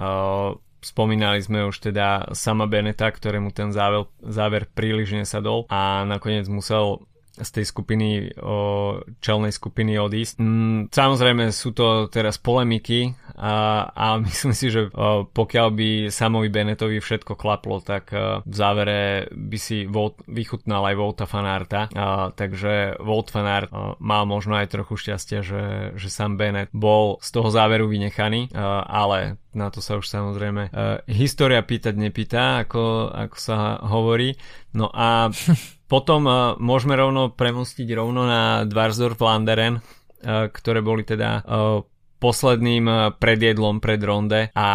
Spomínali 0.80 1.44
sme 1.44 1.68
už 1.68 1.92
teda 1.92 2.32
sama 2.32 2.64
Beneta, 2.64 3.12
ktorému 3.12 3.52
ten 3.52 3.76
záver, 3.76 4.08
záver 4.24 4.64
príliš 4.64 5.12
nesadol 5.12 5.68
a 5.68 6.08
nakoniec 6.08 6.48
musel 6.48 7.04
z 7.40 7.50
tej 7.50 7.66
skupiny, 7.66 8.10
o, 8.40 9.00
čelnej 9.24 9.56
skupiny 9.56 9.96
odísť. 9.96 10.36
Mm, 10.40 10.80
samozrejme 10.92 11.50
sú 11.56 11.72
to 11.72 12.12
teraz 12.12 12.38
polemiky 12.38 13.16
a, 13.40 13.88
a 13.90 14.06
myslím 14.28 14.54
si, 14.54 14.68
že 14.70 14.92
pokiaľ 15.34 15.68
by 15.72 15.90
samovi 16.12 16.50
Benetovi 16.52 17.00
všetko 17.00 17.40
klaplo, 17.40 17.80
tak 17.80 18.12
v 18.44 18.54
závere 18.54 19.32
by 19.32 19.58
si 19.58 19.88
Volt, 19.88 20.20
vychutnal 20.28 20.84
aj 20.92 20.96
Volta 21.00 21.26
Fanarta, 21.26 21.88
takže 22.36 23.00
Volt 23.00 23.32
Fanart 23.32 23.72
mal 24.04 24.24
možno 24.28 24.60
aj 24.60 24.72
trochu 24.72 25.00
šťastia, 25.00 25.40
že, 25.42 25.64
že 25.96 26.08
sám 26.12 26.36
Bennett 26.36 26.70
bol 26.76 27.18
z 27.24 27.30
toho 27.32 27.50
záveru 27.50 27.88
vynechaný, 27.88 28.52
ale 28.86 29.40
na 29.54 29.74
to 29.74 29.82
sa 29.82 29.98
už 29.98 30.06
samozrejme 30.06 30.70
uh, 30.70 31.02
história 31.10 31.62
pýtať 31.66 31.98
nepýta, 31.98 32.64
ako, 32.66 33.10
ako 33.10 33.38
sa 33.38 33.82
hovorí. 33.82 34.38
No 34.74 34.90
a 34.94 35.30
Potom 35.90 36.30
uh, 36.30 36.54
môžeme 36.62 36.94
rovno 36.94 37.34
premostiť 37.34 37.90
rovno 37.98 38.30
na 38.30 38.62
Dvarsdorf 38.70 39.18
Landeren, 39.18 39.82
uh, 39.82 40.46
ktoré 40.54 40.86
boli 40.86 41.02
teda 41.02 41.42
uh, 41.42 41.82
posledným 42.22 42.86
uh, 42.86 42.98
predjedlom 43.18 43.82
pred 43.82 43.98
ronde 43.98 44.54
a 44.54 44.70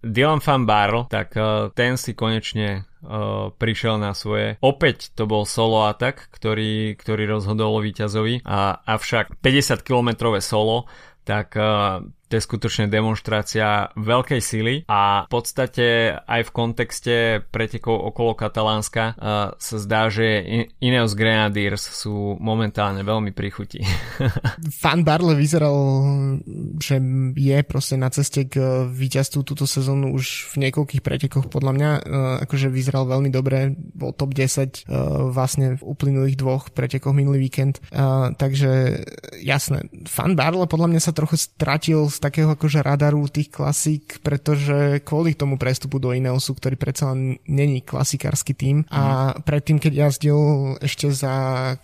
Dylan 0.00 0.40
van 0.40 0.64
Barl, 0.64 1.04
tak 1.12 1.36
uh, 1.36 1.68
ten 1.76 2.00
si 2.00 2.16
konečne 2.16 2.88
uh, 3.04 3.52
prišiel 3.52 4.00
na 4.00 4.16
svoje. 4.16 4.56
Opäť 4.64 5.12
to 5.12 5.28
bol 5.28 5.44
solo 5.44 5.92
atak, 5.92 6.32
ktorý, 6.32 6.96
ktorý 6.96 7.36
rozhodol 7.36 7.76
o 7.76 7.84
víťazovi, 7.84 8.40
a, 8.48 8.80
avšak 8.80 9.36
50 9.44 9.84
kilometrové 9.84 10.40
solo, 10.40 10.88
tak 11.28 11.52
uh, 11.58 12.00
to 12.26 12.38
je 12.38 12.42
skutočne 12.42 12.90
demonstrácia 12.90 13.94
veľkej 13.94 14.40
sily 14.42 14.74
a 14.90 15.26
v 15.26 15.30
podstate 15.30 16.18
aj 16.26 16.50
v 16.50 16.54
kontexte 16.54 17.16
pretekov 17.54 17.94
okolo 18.10 18.34
Katalánska 18.34 19.14
uh, 19.14 19.54
sa 19.54 19.76
zdá, 19.78 20.10
že 20.10 20.42
Ineos 20.82 21.14
Grenadiers 21.14 21.86
sú 21.86 22.34
momentálne 22.42 23.06
veľmi 23.06 23.30
prichutí. 23.30 23.86
Fan 24.82 25.06
Barle 25.06 25.38
vyzeral, 25.38 25.76
že 26.82 26.98
je 27.38 27.58
proste 27.62 27.94
na 27.94 28.10
ceste 28.10 28.50
k 28.50 28.86
víťazstvu 28.90 29.40
túto 29.46 29.64
sezónu 29.70 30.10
už 30.10 30.50
v 30.58 30.66
niekoľkých 30.66 31.02
pretekoch 31.06 31.46
podľa 31.46 31.72
mňa, 31.78 31.90
uh, 31.94 32.02
akože 32.42 32.74
vyzeral 32.74 33.06
veľmi 33.06 33.30
dobre, 33.30 33.70
bol 33.94 34.10
top 34.10 34.34
10 34.34 34.82
uh, 34.90 35.30
vlastne 35.30 35.78
v 35.78 35.82
uplynulých 35.86 36.34
dvoch 36.34 36.74
pretekoch 36.74 37.14
minulý 37.14 37.46
víkend, 37.46 37.78
uh, 37.94 38.34
takže 38.34 39.06
jasné, 39.38 39.86
Fan 40.10 40.34
Barle 40.34 40.66
podľa 40.66 40.90
mňa 40.90 41.00
sa 41.00 41.14
trochu 41.14 41.38
stratil 41.38 42.15
z 42.16 42.24
takého 42.24 42.48
akože 42.48 42.80
radaru 42.80 43.28
tých 43.28 43.52
klasík, 43.52 44.24
pretože 44.24 45.04
kvôli 45.04 45.36
tomu 45.36 45.60
prestupu 45.60 46.00
do 46.00 46.16
Ineosu, 46.16 46.56
ktorý 46.56 46.80
predsa 46.80 47.12
len 47.12 47.36
není 47.44 47.84
klasikársky 47.84 48.56
tým 48.56 48.88
a 48.88 49.36
mhm. 49.36 49.44
predtým, 49.44 49.76
keď 49.76 50.08
jazdil 50.08 50.40
ešte 50.80 51.12
za 51.12 51.34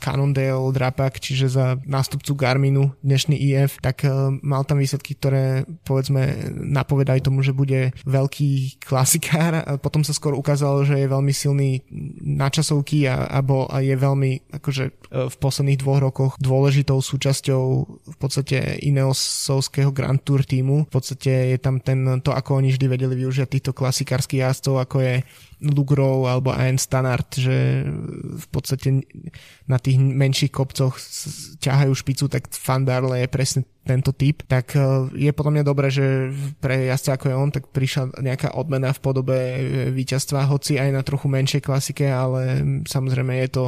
Cannondale 0.00 0.72
Drapak, 0.72 1.20
čiže 1.20 1.52
za 1.52 1.76
nástupcu 1.84 2.32
Garminu, 2.32 2.96
dnešný 3.04 3.36
IF, 3.36 3.76
tak 3.84 4.08
uh, 4.08 4.32
mal 4.40 4.64
tam 4.64 4.80
výsledky, 4.80 5.12
ktoré 5.12 5.68
povedzme 5.84 6.48
napovedajú 6.56 7.20
tomu, 7.28 7.44
že 7.44 7.52
bude 7.52 7.92
veľký 8.08 8.80
klasikár 8.80 9.52
a 9.60 9.76
potom 9.76 10.00
sa 10.00 10.16
skôr 10.16 10.32
ukázalo, 10.32 10.88
že 10.88 10.96
je 10.96 11.12
veľmi 11.12 11.34
silný 11.34 11.84
na 12.24 12.48
časovky 12.48 13.04
a, 13.04 13.28
a, 13.28 13.44
bol, 13.44 13.68
a 13.68 13.84
je 13.84 13.92
veľmi 13.98 14.54
akože 14.56 14.84
uh, 14.88 15.28
v 15.28 15.36
posledných 15.36 15.80
dvoch 15.82 16.00
rokoch 16.00 16.32
dôležitou 16.40 17.02
súčasťou 17.02 17.64
v 18.08 18.16
podstate 18.16 18.78
Ineosovského 18.86 19.90
Grand 19.90 20.21
Tour 20.22 20.46
týmu. 20.46 20.86
V 20.86 20.90
podstate 20.90 21.52
je 21.52 21.58
tam 21.58 21.82
ten, 21.82 22.22
to, 22.22 22.30
ako 22.30 22.62
oni 22.62 22.72
vždy 22.72 22.86
vedeli 22.86 23.14
využiť 23.18 23.50
týchto 23.50 23.72
klasikárskych 23.74 24.40
jazdcov, 24.40 24.74
ako 24.82 24.96
je 25.02 25.14
Lugrov 25.62 26.26
alebo 26.26 26.50
Ian 26.50 26.76
Stannard, 26.76 27.30
že 27.30 27.86
v 28.36 28.46
podstate 28.50 29.06
na 29.70 29.78
tých 29.78 29.96
menších 30.02 30.50
kopcoch 30.50 30.98
ťahajú 31.62 31.92
špicu, 31.94 32.26
tak 32.26 32.50
Van 32.66 32.82
Darle 32.82 33.22
je 33.22 33.28
presne 33.30 33.62
tento 33.82 34.14
typ, 34.14 34.46
tak 34.46 34.78
e, 34.78 35.10
je 35.26 35.30
podľa 35.34 35.52
mňa 35.58 35.64
dobré, 35.66 35.90
že 35.90 36.30
pre 36.62 36.86
jazdca 36.86 37.18
ako 37.18 37.26
je 37.26 37.34
on, 37.34 37.50
tak 37.50 37.66
prišla 37.74 38.14
nejaká 38.22 38.54
odmena 38.54 38.94
v 38.94 39.02
podobe 39.02 39.34
e, 39.34 39.58
víťazstva, 39.90 40.46
hoci 40.46 40.78
aj 40.78 40.90
na 40.94 41.02
trochu 41.02 41.26
menšej 41.26 41.62
klasike, 41.66 42.06
ale 42.06 42.62
samozrejme 42.86 43.42
je 43.42 43.48
to, 43.50 43.64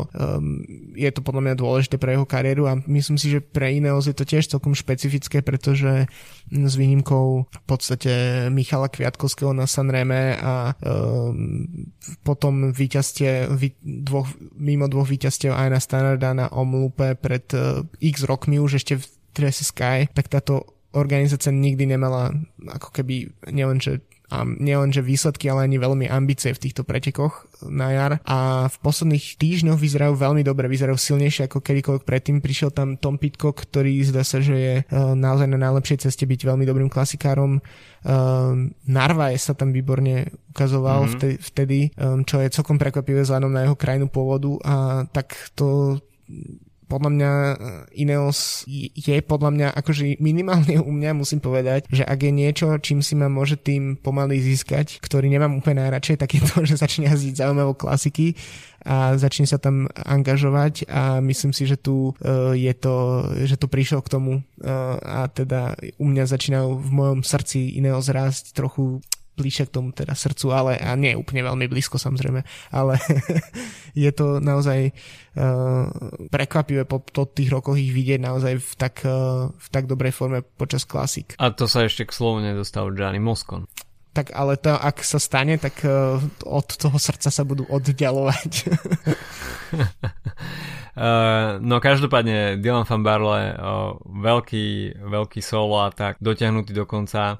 je 0.94 1.10
to 1.10 1.20
podľa 1.20 1.42
mňa 1.50 1.54
dôležité 1.58 1.98
pre 1.98 2.14
jeho 2.14 2.26
kariéru 2.26 2.70
a 2.70 2.78
myslím 2.86 3.18
si, 3.18 3.34
že 3.34 3.42
pre 3.42 3.74
Ineos 3.74 4.06
je 4.06 4.14
to 4.14 4.22
tiež 4.22 4.46
celkom 4.46 4.78
špecifické, 4.78 5.42
pretože 5.42 6.06
s 6.50 6.74
výnimkou 6.78 7.26
v 7.50 7.64
podstate 7.66 8.46
Michala 8.54 8.86
Kviatkovského 8.86 9.50
na 9.50 9.66
Sanreme 9.66 10.38
a 10.38 10.78
um, 10.78 11.83
potom 12.22 12.70
víťazstie, 12.70 13.48
dvoch, 13.82 14.28
mimo 14.56 14.86
dvoch 14.86 15.08
víťazstiev 15.08 15.52
aj 15.52 15.68
na 15.70 15.80
Standarda 15.80 16.30
na 16.36 16.46
Omlupe 16.52 17.16
pred 17.16 17.44
uh, 17.56 17.82
x 17.98 18.24
rokmi 18.28 18.60
už 18.60 18.80
ešte 18.82 19.00
v 19.00 19.04
Tracy 19.34 19.64
Sky, 19.66 19.98
tak 20.14 20.30
táto 20.30 20.74
organizácia 20.94 21.50
nikdy 21.50 21.90
nemala 21.90 22.30
ako 22.70 22.94
keby 22.94 23.34
nielenže 23.50 23.98
a 24.34 24.42
nielenže 24.42 24.98
výsledky, 24.98 25.46
ale 25.46 25.70
ani 25.70 25.78
veľmi 25.78 26.10
ambície 26.10 26.50
v 26.50 26.58
týchto 26.58 26.82
pretekoch 26.82 27.46
na 27.62 27.94
jar 27.94 28.12
a 28.26 28.66
v 28.66 28.76
posledných 28.82 29.38
týždňoch 29.38 29.78
vyzerajú 29.78 30.18
veľmi 30.18 30.42
dobre, 30.42 30.66
vyzerajú 30.66 30.98
silnejšie 30.98 31.46
ako 31.46 31.62
kedykoľvek 31.62 32.02
predtým. 32.02 32.42
Prišiel 32.42 32.74
tam 32.74 32.98
Tom 32.98 33.22
Pitcock, 33.22 33.62
ktorý 33.62 34.02
zdá 34.02 34.26
sa, 34.26 34.42
že 34.42 34.56
je 34.58 34.74
uh, 34.82 35.14
naozaj 35.14 35.46
na 35.46 35.62
najlepšej 35.62 36.10
ceste 36.10 36.26
byť 36.26 36.40
veľmi 36.50 36.66
dobrým 36.66 36.90
klasikárom. 36.90 37.62
Uh, 38.02 38.68
Narvaez 38.90 39.46
sa 39.46 39.54
tam 39.54 39.70
výborne 39.70 40.34
ukazoval 40.50 41.06
mm-hmm. 41.06 41.38
vtedy, 41.38 41.94
um, 41.94 42.26
čo 42.26 42.42
je 42.42 42.50
celkom 42.50 42.76
prekvapivé 42.76 43.22
vzhľadom 43.22 43.54
na 43.54 43.70
jeho 43.70 43.78
krajinu 43.78 44.10
pôvodu 44.10 44.50
a 44.66 44.74
tak 45.06 45.54
to 45.54 45.98
podľa 46.94 47.10
mňa 47.10 47.30
eh, 47.34 48.02
Ineos 48.06 48.62
je 48.70 49.18
podľa 49.26 49.50
mňa, 49.50 49.68
akože 49.74 50.22
minimálne 50.22 50.78
u 50.78 50.94
mňa 50.94 51.10
musím 51.18 51.42
povedať, 51.42 51.90
že 51.90 52.06
ak 52.06 52.22
je 52.22 52.30
niečo, 52.30 52.78
čím 52.78 53.02
si 53.02 53.18
ma 53.18 53.26
môže 53.26 53.58
tým 53.58 53.98
pomaly 53.98 54.38
získať, 54.38 55.02
ktorý 55.02 55.26
nemám 55.26 55.58
úplne 55.58 55.82
najradšej, 55.82 56.22
tak 56.22 56.38
je 56.38 56.42
to, 56.46 56.62
že 56.70 56.78
začne 56.78 57.10
jazdiť 57.10 57.34
zaujímavé 57.42 57.74
klasiky 57.74 58.38
a 58.84 59.16
začne 59.16 59.48
sa 59.48 59.56
tam 59.56 59.88
angažovať 59.96 60.84
a 60.92 61.18
myslím 61.24 61.56
si, 61.56 61.64
že 61.64 61.80
tu 61.80 62.12
uh, 62.12 62.52
je 62.52 62.68
to, 62.76 63.26
že 63.48 63.56
to 63.56 63.64
prišiel 63.64 64.04
k 64.04 64.12
tomu 64.12 64.32
uh, 64.44 65.00
a 65.00 65.24
teda 65.32 65.72
u 65.96 66.04
mňa 66.04 66.28
začínajú 66.28 66.84
v 66.84 66.90
mojom 66.92 67.20
srdci 67.24 67.80
iného 67.80 67.96
zrásť 68.04 68.52
trochu 68.52 69.00
bližšie 69.34 69.66
k 69.68 69.74
tomu 69.74 69.90
teda 69.90 70.14
srdcu, 70.14 70.46
ale 70.54 70.72
a 70.78 70.94
nie 70.94 71.18
úplne 71.18 71.42
veľmi 71.42 71.66
blízko 71.66 71.98
samozrejme, 71.98 72.46
ale 72.70 72.94
je 74.04 74.10
to 74.14 74.38
naozaj 74.38 74.90
uh, 74.90 75.90
prekvapivé 76.30 76.86
po, 76.86 77.02
po 77.02 77.26
tých 77.26 77.50
rokoch 77.50 77.74
ich 77.74 77.90
vidieť 77.90 78.22
naozaj 78.22 78.62
v 78.62 78.72
tak, 78.78 79.02
uh, 79.02 79.50
v 79.50 79.68
tak 79.74 79.90
dobrej 79.90 80.14
forme 80.14 80.40
počas 80.42 80.86
klasik. 80.86 81.34
A 81.42 81.50
to 81.50 81.66
sa 81.66 81.82
ešte 81.82 82.06
k 82.06 82.14
slovu 82.14 82.40
nedostal 82.40 82.94
Gianni 82.94 83.18
Moscon. 83.18 83.66
Tak 84.14 84.30
ale 84.30 84.54
to, 84.54 84.70
ak 84.70 85.02
sa 85.02 85.18
stane, 85.18 85.58
tak 85.58 85.82
uh, 85.82 86.22
od 86.46 86.68
toho 86.78 86.94
srdca 87.02 87.34
sa 87.34 87.42
budú 87.42 87.66
oddialovať. 87.66 88.50
Uh, 90.94 91.58
no 91.68 91.82
každopádne 91.82 92.62
Dylan 92.62 92.86
van 92.86 93.02
Barle 93.02 93.58
uh, 93.58 93.98
veľký, 94.06 95.02
veľký 95.02 95.42
solo 95.42 95.82
a 95.82 95.90
tak 95.90 96.22
dotiahnutý 96.22 96.70
do 96.70 96.86
konca 96.86 97.34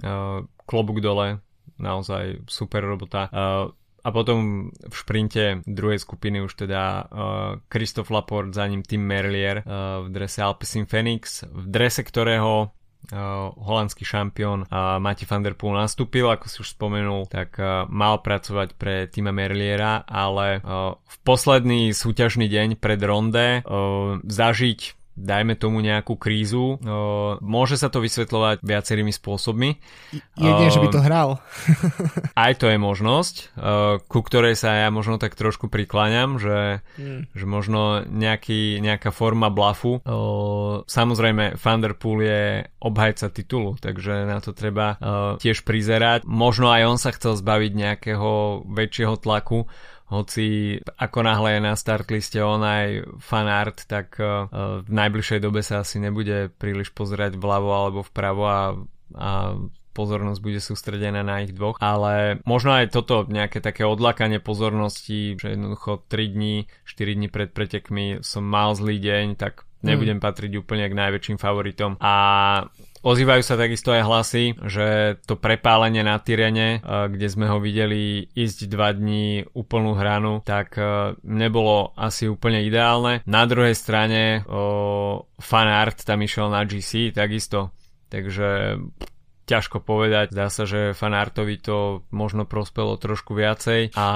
klobúk 0.65 0.99
dole 0.99 1.45
naozaj 1.79 2.47
super 2.47 2.85
robota. 2.85 3.29
A 4.05 4.13
potom 4.13 4.69
v 4.69 4.95
šprinte 4.95 5.65
druhej 5.65 5.97
skupiny 5.97 6.45
už 6.45 6.69
teda 6.69 6.83
uh, 6.85 7.05
Christoph 7.73 8.13
Laporte, 8.13 8.53
za 8.53 8.69
ním 8.69 8.85
Tim 8.85 9.01
Merlier 9.01 9.65
uh, 9.65 10.05
v 10.05 10.13
drese 10.13 10.45
Alpecin 10.45 10.85
Phoenix, 10.85 11.49
v 11.49 11.65
drese 11.69 12.05
ktorého 12.05 12.73
Uh, 13.05 13.53
holandský 13.61 14.01
šampión 14.01 14.65
uh, 14.65 14.97
Mati 14.97 15.29
van 15.29 15.45
der 15.45 15.53
Poel 15.53 15.77
nastúpil, 15.77 16.25
ako 16.25 16.49
si 16.49 16.65
už 16.65 16.73
spomenul, 16.73 17.29
tak 17.29 17.53
uh, 17.61 17.85
mal 17.85 18.25
pracovať 18.25 18.81
pre 18.81 19.05
Tima 19.13 19.29
Merliera, 19.29 20.09
ale 20.09 20.65
v 21.05 21.17
posledný 21.21 21.93
súťažný 21.93 22.49
deň 22.49 22.81
pred 22.81 22.97
ronde 23.05 23.61
zažiť 24.25 24.81
dajme 25.15 25.55
tomu 25.55 25.79
nejakú 25.79 26.19
krízu. 26.19 26.79
Môže 27.39 27.79
sa 27.79 27.89
to 27.91 28.03
vysvetľovať 28.03 28.63
viacerými 28.63 29.15
spôsobmi. 29.15 29.79
Jedine, 30.35 30.71
že 30.71 30.83
by 30.83 30.89
to 30.91 31.01
hral. 31.01 31.29
aj 32.47 32.53
to 32.59 32.67
je 32.71 32.79
možnosť, 32.79 33.35
ku 34.11 34.21
ktorej 34.21 34.59
sa 34.59 34.87
ja 34.87 34.89
možno 34.91 35.23
tak 35.23 35.39
trošku 35.39 35.71
prikláňam, 35.71 36.43
že, 36.43 36.83
hmm. 36.99 37.35
že 37.35 37.45
možno 37.47 38.03
nejaký, 38.05 38.83
nejaká 38.83 39.15
forma 39.15 39.49
blafu. 39.49 40.03
Samozrejme, 40.85 41.59
Thunderpool 41.59 42.19
je 42.23 42.43
obhajca 42.83 43.31
titulu, 43.31 43.79
takže 43.79 44.27
na 44.27 44.43
to 44.43 44.51
treba 44.53 44.99
tiež 45.39 45.63
prizerať. 45.63 46.27
Možno 46.27 46.75
aj 46.75 46.83
on 46.85 46.99
sa 46.99 47.15
chcel 47.15 47.39
zbaviť 47.39 47.73
nejakého 47.73 48.63
väčšieho 48.67 49.15
tlaku, 49.17 49.71
hoci 50.15 50.79
ako 50.99 51.19
náhle 51.27 51.59
je 51.59 51.61
na 51.61 51.75
startliste 51.75 52.39
on 52.39 52.63
aj 52.63 53.07
fanart, 53.19 53.85
tak 53.91 54.17
uh, 54.23 54.47
v 54.85 54.91
najbližšej 54.91 55.41
dobe 55.43 55.61
sa 55.61 55.83
asi 55.83 55.99
nebude 55.99 56.55
príliš 56.55 56.95
pozerať 56.95 57.35
vľavo 57.35 57.71
alebo 57.75 58.01
vpravo 58.07 58.43
a, 58.47 58.63
a 59.19 59.31
pozornosť 59.95 60.41
bude 60.43 60.59
sústredená 60.59 61.23
na 61.23 61.47
ich 61.47 61.55
dvoch, 61.55 61.79
ale 61.79 62.43
možno 62.43 62.75
aj 62.75 62.91
toto 62.91 63.23
nejaké 63.31 63.63
také 63.63 63.87
odlakanie 63.87 64.43
pozornosti, 64.43 65.39
že 65.39 65.55
jednoducho 65.55 66.03
3 66.11 66.35
dní, 66.35 66.67
4 66.83 67.15
dní 67.15 67.29
pred 67.31 67.55
pretekmi 67.55 68.19
som 68.21 68.43
mal 68.43 68.75
zlý 68.75 68.99
deň, 68.99 69.39
tak 69.39 69.63
nebudem 69.87 70.19
mm. 70.19 70.25
patriť 70.25 70.53
úplne 70.59 70.91
k 70.91 70.99
najväčším 70.99 71.39
favoritom 71.39 71.95
a 72.03 72.15
Ozývajú 73.05 73.43
sa 73.45 73.61
takisto 73.61 73.93
aj 73.93 74.03
hlasy, 74.03 74.45
že 74.65 75.21
to 75.29 75.37
prepálenie 75.37 76.01
na 76.01 76.17
Tyrene, 76.17 76.81
eh, 76.81 77.09
kde 77.13 77.27
sme 77.29 77.53
ho 77.53 77.61
videli 77.61 78.25
ísť 78.33 78.65
dva 78.73 78.97
dní 78.97 79.45
úplnú 79.53 79.93
hranu, 79.93 80.41
tak 80.41 80.81
eh, 80.81 81.13
nebolo 81.21 81.93
asi 82.01 82.33
úplne 82.33 82.65
ideálne. 82.65 83.21
Na 83.29 83.45
druhej 83.45 83.77
strane 83.77 84.47
fanart 85.37 85.99
tam 86.09 86.25
išiel 86.25 86.49
na 86.49 86.65
GC 86.65 87.13
takisto. 87.13 87.77
Takže 88.09 88.81
ťažko 89.45 89.85
povedať. 89.85 90.33
Zdá 90.33 90.49
sa, 90.49 90.65
že 90.65 90.97
fanartovi 90.97 91.61
to 91.61 92.03
možno 92.11 92.49
prospelo 92.49 92.97
trošku 92.97 93.37
viacej 93.37 93.93
a, 93.95 94.09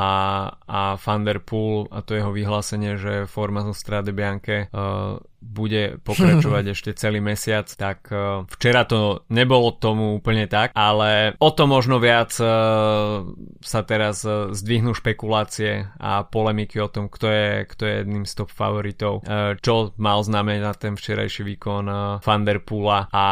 a 0.65 0.81
Van 0.97 1.23
Der 1.25 1.45
Poel 1.45 1.89
a 1.93 2.01
to 2.01 2.17
jeho 2.17 2.33
vyhlásenie, 2.33 2.97
že 2.97 3.29
forma 3.29 3.61
zo 3.65 3.77
Strade 3.77 4.11
Bianche 4.17 4.73
uh, 4.73 5.21
bude 5.39 6.03
pokračovať 6.03 6.65
ešte 6.75 6.91
celý 6.99 7.23
mesiac, 7.23 7.67
tak 7.71 8.11
uh, 8.11 8.45
včera 8.51 8.85
to 8.85 9.23
nebolo 9.31 9.75
tomu 9.75 10.19
úplne 10.19 10.51
tak, 10.51 10.75
ale 10.75 11.39
o 11.39 11.51
to 11.55 11.71
možno 11.71 12.03
viac 12.03 12.35
uh, 12.43 13.23
sa 13.63 13.81
teraz 13.87 14.27
uh, 14.27 14.51
zdvihnú 14.51 14.93
špekulácie 14.95 15.87
a 15.99 16.27
polemiky 16.27 16.83
o 16.83 16.91
tom, 16.91 17.07
kto 17.07 17.31
je, 17.31 17.51
kto 17.71 17.83
je 17.87 17.95
jedným 18.03 18.25
z 18.27 18.33
top 18.35 18.51
favoritov, 18.51 19.23
čo 19.63 19.95
mal 19.97 20.21
znamenať 20.23 20.77
ten 20.79 20.95
včerajší 20.99 21.43
výkon 21.55 21.85
uh, 21.87 21.99
Van 22.23 22.43
Der 22.43 22.63
Poola 22.63 23.07
a 23.11 23.27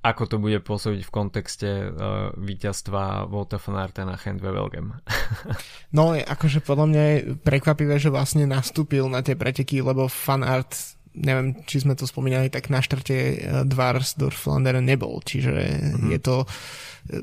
ako 0.00 0.22
to 0.26 0.36
bude 0.38 0.62
pôsobiť 0.62 1.02
v 1.02 1.14
kontexte 1.14 1.70
víťazstva 2.38 3.26
Volta 3.26 3.58
van 3.58 3.76
Arta 3.82 4.06
na 4.06 4.16
Handwevelgem. 4.16 4.94
no, 5.96 6.14
akože 6.14 6.62
podľa 6.62 6.86
mňa 6.86 7.02
je 7.02 7.16
prekvapivé, 7.42 7.98
že 7.98 8.12
vlastne 8.12 8.46
nastúpil 8.46 9.06
na 9.10 9.20
tie 9.24 9.34
preteky, 9.34 9.82
lebo 9.82 10.06
Fan 10.06 10.46
Art 10.46 10.99
neviem, 11.14 11.58
či 11.66 11.82
sme 11.82 11.98
to 11.98 12.06
spomínali, 12.06 12.52
tak 12.52 12.70
na 12.70 12.78
štarte 12.78 13.16
eh, 13.16 13.36
Dvars 13.66 14.14
Dorf 14.14 14.46
Flanderen 14.46 14.86
nebol, 14.86 15.18
čiže 15.22 15.50
mm-hmm. 15.50 16.10
je 16.14 16.20
to 16.22 16.36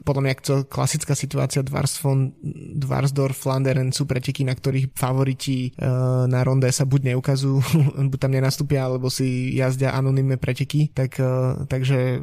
podľa 0.03 0.21
mňa 0.23 0.33
to 0.43 0.55
klasická 0.67 1.15
situácia 1.15 1.63
Dvarsdorf, 1.63 3.35
Flanderen 3.37 3.95
sú 3.95 4.03
preteky, 4.03 4.43
na 4.43 4.53
ktorých 4.53 4.91
favoriti 4.91 5.71
uh, 5.79 6.27
na 6.27 6.43
ronde 6.43 6.67
sa 6.71 6.83
buď 6.83 7.15
neukazujú, 7.15 7.57
buď 8.11 8.19
tam 8.19 8.31
nenastúpia, 8.35 8.83
alebo 8.83 9.07
si 9.07 9.55
jazdia 9.55 9.95
anonimné 9.95 10.35
preteky, 10.35 10.91
tak, 10.91 11.19
uh, 11.23 11.63
takže 11.65 12.19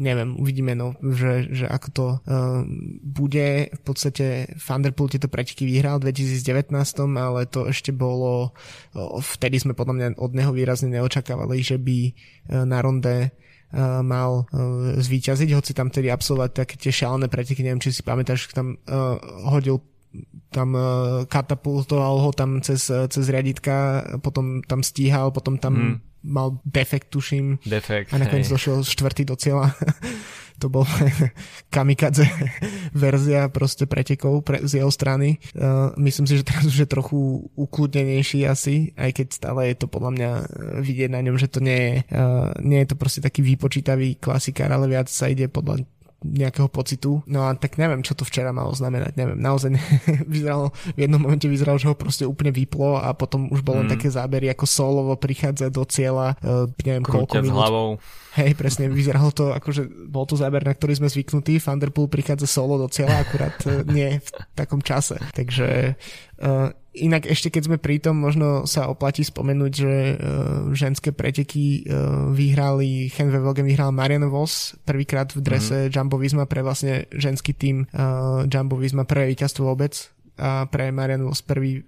neviem, 0.00 0.36
uvidíme, 0.40 0.72
no, 0.72 0.96
že, 1.00 1.52
že 1.52 1.66
ako 1.68 1.88
to 1.92 2.06
uh, 2.08 2.64
bude. 3.04 3.68
V 3.72 3.82
podstate 3.84 4.56
Thunderpool 4.56 5.12
tieto 5.12 5.28
preteky 5.28 5.68
vyhral 5.68 6.00
v 6.00 6.12
2019, 6.12 6.72
ale 7.16 7.44
to 7.48 7.68
ešte 7.68 7.92
bolo, 7.92 8.56
vtedy 9.20 9.60
sme 9.60 9.76
podľa 9.76 9.94
mňa 9.94 10.06
od 10.16 10.32
neho 10.32 10.52
výrazne 10.52 10.92
neočakávali, 10.92 11.60
že 11.60 11.76
by 11.76 11.98
na 12.66 12.78
ronde 12.82 13.34
mal 14.02 14.46
uh, 14.46 14.94
zvíťaziť, 14.96 15.50
hoci 15.50 15.74
tam 15.74 15.90
tedy 15.90 16.08
absolvovať 16.12 16.50
také 16.54 16.74
tie 16.78 16.94
šialené 16.94 17.26
preteky, 17.26 17.66
neviem, 17.66 17.82
či 17.82 17.90
si 17.90 18.06
pamätáš, 18.06 18.54
tam 18.54 18.78
uh, 18.86 19.18
hodil 19.50 19.82
tam 20.50 20.72
uh, 20.72 20.82
katapultoval 21.28 22.22
ho 22.22 22.30
tam 22.32 22.62
cez, 22.62 22.88
cez 22.88 23.24
riaditka, 23.28 24.04
potom 24.24 24.64
tam 24.64 24.80
stíhal, 24.80 25.34
potom 25.34 25.60
tam 25.60 25.74
mm. 25.74 25.96
mal 26.24 26.56
defekt, 26.64 27.12
tuším. 27.12 27.60
Defekt, 27.66 28.14
A 28.14 28.20
nakoniec 28.20 28.48
hej. 28.48 28.54
došiel 28.54 28.76
štvrtý 28.86 29.28
do 29.28 29.36
cieľa. 29.36 29.72
to 30.56 30.72
bol 30.72 30.88
kamikadze 31.74 32.24
verzia 32.96 33.48
proste 33.52 33.84
pretekov 33.84 34.40
pre, 34.40 34.64
z 34.64 34.80
jeho 34.80 34.90
strany. 34.90 35.36
Uh, 35.52 35.92
myslím 36.00 36.24
si, 36.24 36.40
že 36.40 36.48
teraz 36.48 36.64
už 36.64 36.84
je 36.84 36.88
trochu 36.88 37.44
ukludnenejší 37.54 38.48
asi, 38.48 38.96
aj 38.96 39.10
keď 39.12 39.26
stále 39.32 39.60
je 39.72 39.76
to 39.76 39.86
podľa 39.86 40.10
mňa 40.16 40.30
vidieť 40.80 41.10
na 41.12 41.20
ňom, 41.20 41.36
že 41.36 41.48
to 41.52 41.60
nie 41.60 41.76
je, 41.76 41.94
uh, 42.16 42.56
nie 42.64 42.80
je 42.84 42.88
to 42.92 42.96
proste 42.96 43.20
taký 43.20 43.44
výpočítavý 43.44 44.16
klasikár, 44.16 44.72
ale 44.72 44.88
viac 44.88 45.12
sa 45.12 45.28
ide 45.28 45.48
podľa 45.52 45.84
nejakého 46.34 46.66
pocitu. 46.66 47.22
No 47.30 47.46
a 47.46 47.54
tak 47.54 47.78
neviem, 47.78 48.02
čo 48.02 48.18
to 48.18 48.26
včera 48.26 48.50
malo 48.50 48.74
znamenať, 48.74 49.14
neviem. 49.14 49.38
Naozaj 49.38 49.70
ne, 49.72 49.82
vyzeralo, 50.34 50.74
v 50.94 50.98
jednom 51.06 51.22
momente 51.22 51.46
vyzeralo, 51.46 51.78
že 51.78 51.88
ho 51.90 51.94
proste 51.94 52.26
úplne 52.26 52.50
vyplo 52.50 52.98
a 52.98 53.14
potom 53.14 53.46
už 53.52 53.62
bolo 53.62 53.86
mm. 53.86 53.90
také 53.94 54.10
zábery, 54.10 54.50
ako 54.50 54.66
solovo 54.66 55.14
prichádza 55.14 55.70
do 55.70 55.86
cieľa, 55.86 56.34
uh, 56.42 56.66
neviem, 56.82 57.04
Krúťa 57.06 57.14
koľko 57.22 57.34
minút. 57.42 57.56
hlavou. 57.56 57.88
Hej, 58.36 58.52
presne, 58.52 58.92
vyzeralo 58.92 59.32
to, 59.32 59.48
akože 59.56 60.12
bol 60.12 60.28
to 60.28 60.36
záber, 60.36 60.60
na 60.60 60.76
ktorý 60.76 61.00
sme 61.00 61.08
zvyknutí. 61.08 61.56
Thunderpool 61.56 62.12
prichádza 62.12 62.44
solo 62.44 62.76
do 62.76 62.88
cieľa, 62.92 63.24
akurát 63.24 63.56
uh, 63.64 63.80
nie 63.88 64.20
v 64.20 64.28
takom 64.52 64.84
čase. 64.84 65.16
Takže 65.32 65.96
uh, 66.42 66.68
Inak 66.96 67.28
ešte 67.28 67.52
keď 67.52 67.62
sme 67.68 67.76
pri 67.76 68.00
tom, 68.00 68.16
možno 68.16 68.64
sa 68.64 68.88
oplatí 68.88 69.20
spomenúť, 69.20 69.72
že 69.72 69.94
uh, 69.94 70.16
ženské 70.72 71.12
preteky 71.12 71.84
uh, 71.84 72.32
vyhrali, 72.32 73.12
Henve 73.12 73.36
Velgen 73.36 73.68
vyhral 73.68 73.92
Marian 73.92 74.24
Vos 74.32 74.72
prvýkrát 74.88 75.28
v 75.36 75.44
drese 75.44 75.76
mm-hmm. 75.86 75.92
Jumbo 75.92 76.16
Visma 76.16 76.48
pre 76.48 76.64
vlastne 76.64 77.04
ženský 77.12 77.52
tým 77.52 77.84
uh, 77.92 78.48
Jumbo 78.48 78.80
Visma 78.80 79.04
pre 79.04 79.28
víťazstvo 79.28 79.68
vôbec 79.68 80.15
pre 80.70 80.92
Marian 80.92 81.24
Vos 81.24 81.40
prvý 81.40 81.80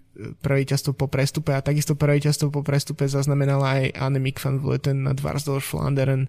prvé 0.42 0.66
víťazstvo 0.66 0.98
po 0.98 1.06
prestupe 1.06 1.54
a 1.54 1.62
takisto 1.62 1.94
prvé 1.94 2.18
víťazstvo 2.18 2.50
po 2.50 2.66
prestupe 2.66 3.06
zaznamenala 3.06 3.78
aj 3.78 3.84
Annemiek 4.02 4.42
van 4.42 4.58
Vleuten 4.58 5.06
na 5.06 5.14
Dvarsdorf 5.14 5.62
Flanderen, 5.62 6.26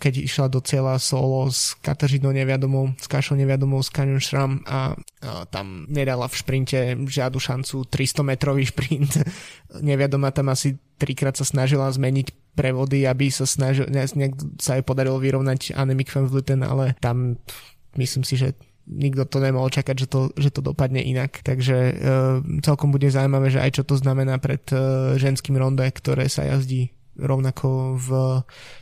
keď 0.00 0.24
išla 0.24 0.46
do 0.48 0.64
cieľa 0.64 0.96
solo 0.96 1.52
s 1.52 1.76
Kataržinou 1.84 2.32
neviadomou, 2.32 2.96
s 2.96 3.04
Kašou 3.04 3.36
neviadomou, 3.36 3.84
s 3.84 3.92
Kanyon 3.92 4.24
Schramm 4.24 4.64
a 4.64 4.96
tam 5.52 5.84
nedala 5.92 6.24
v 6.24 6.38
šprinte 6.40 6.78
žiadu 7.04 7.36
šancu 7.36 7.84
300 7.84 8.22
metrový 8.24 8.64
šprint. 8.64 9.20
Neviadoma 9.84 10.32
tam 10.32 10.48
asi 10.48 10.80
trikrát 10.96 11.36
sa 11.36 11.44
snažila 11.44 11.92
zmeniť 11.92 12.56
prevody, 12.56 13.04
aby 13.04 13.28
sa 13.28 13.44
snažil, 13.44 13.86
sa 14.56 14.80
jej 14.80 14.84
podarilo 14.86 15.20
vyrovnať 15.20 15.76
Annemiek 15.76 16.08
van 16.10 16.26
Vleuten, 16.32 16.64
ale 16.64 16.96
tam 16.98 17.36
myslím 18.00 18.24
si, 18.24 18.40
že 18.40 18.56
nikto 18.88 19.28
to 19.28 19.38
nemohol 19.44 19.68
čakať, 19.68 19.94
že 19.94 20.06
to, 20.08 20.20
že 20.34 20.50
to 20.50 20.64
dopadne 20.64 21.04
inak. 21.04 21.44
Takže 21.44 21.76
e, 21.76 21.92
celkom 22.64 22.88
bude 22.88 23.12
zaujímavé, 23.12 23.52
že 23.52 23.60
aj 23.60 23.70
čo 23.78 23.82
to 23.84 24.00
znamená 24.00 24.40
pred 24.40 24.64
e, 24.72 24.76
ženským 25.20 25.60
ronde, 25.60 25.84
ktoré 25.92 26.26
sa 26.32 26.48
jazdí 26.48 26.96
rovnako 27.18 27.98
v 27.98 28.08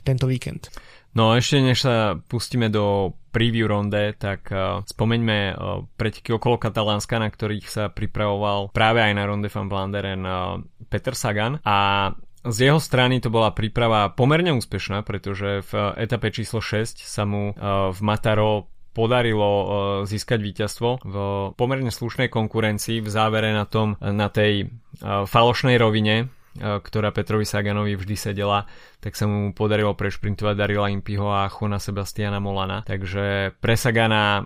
tento 0.04 0.28
víkend. 0.28 0.70
No 1.16 1.32
ešte 1.32 1.64
než 1.64 1.80
sa 1.80 2.20
pustíme 2.28 2.68
do 2.68 3.16
preview 3.32 3.64
ronde, 3.64 4.12
tak 4.20 4.52
uh, 4.52 4.84
spomeňme 4.84 5.38
uh, 5.56 5.80
preteky 5.96 6.36
okolo 6.36 6.60
Katalánska, 6.60 7.16
na 7.16 7.32
ktorých 7.32 7.72
sa 7.72 7.88
pripravoval 7.88 8.68
práve 8.76 9.00
aj 9.00 9.16
na 9.16 9.24
ronde 9.24 9.48
van 9.48 9.72
Vlanderen 9.72 10.22
uh, 10.28 10.60
Peter 10.92 11.16
Sagan 11.16 11.56
a 11.64 12.12
z 12.44 12.68
jeho 12.68 12.78
strany 12.78 13.18
to 13.18 13.32
bola 13.32 13.50
príprava 13.56 14.12
pomerne 14.12 14.54
úspešná, 14.54 15.02
pretože 15.02 15.66
v 15.66 15.72
etape 15.98 16.30
číslo 16.30 16.62
6 16.62 17.02
sa 17.02 17.26
mu 17.26 17.50
v 17.90 18.00
Mataro 18.06 18.70
podarilo 18.96 19.44
uh, 19.44 19.66
získať 20.08 20.40
víťazstvo 20.40 21.04
v 21.04 21.16
pomerne 21.52 21.92
slušnej 21.92 22.32
konkurencii 22.32 23.04
v 23.04 23.08
závere 23.12 23.52
na 23.52 23.68
tom, 23.68 24.00
na 24.00 24.32
tej 24.32 24.72
uh, 25.04 25.28
falošnej 25.28 25.76
rovine, 25.76 26.32
ktorá 26.56 27.12
Petrovi 27.12 27.44
Saganovi 27.44 28.00
vždy 28.00 28.16
sedela, 28.16 28.64
tak 29.04 29.12
sa 29.12 29.28
mu 29.28 29.52
podarilo 29.52 29.92
prešprintovať 29.92 30.56
Darila 30.56 30.88
Impiho 30.88 31.28
a 31.28 31.52
Chona 31.52 31.76
Sebastiana 31.76 32.40
Molana. 32.40 32.80
Takže 32.80 33.52
pre 33.60 33.76
Sagana, 33.76 34.40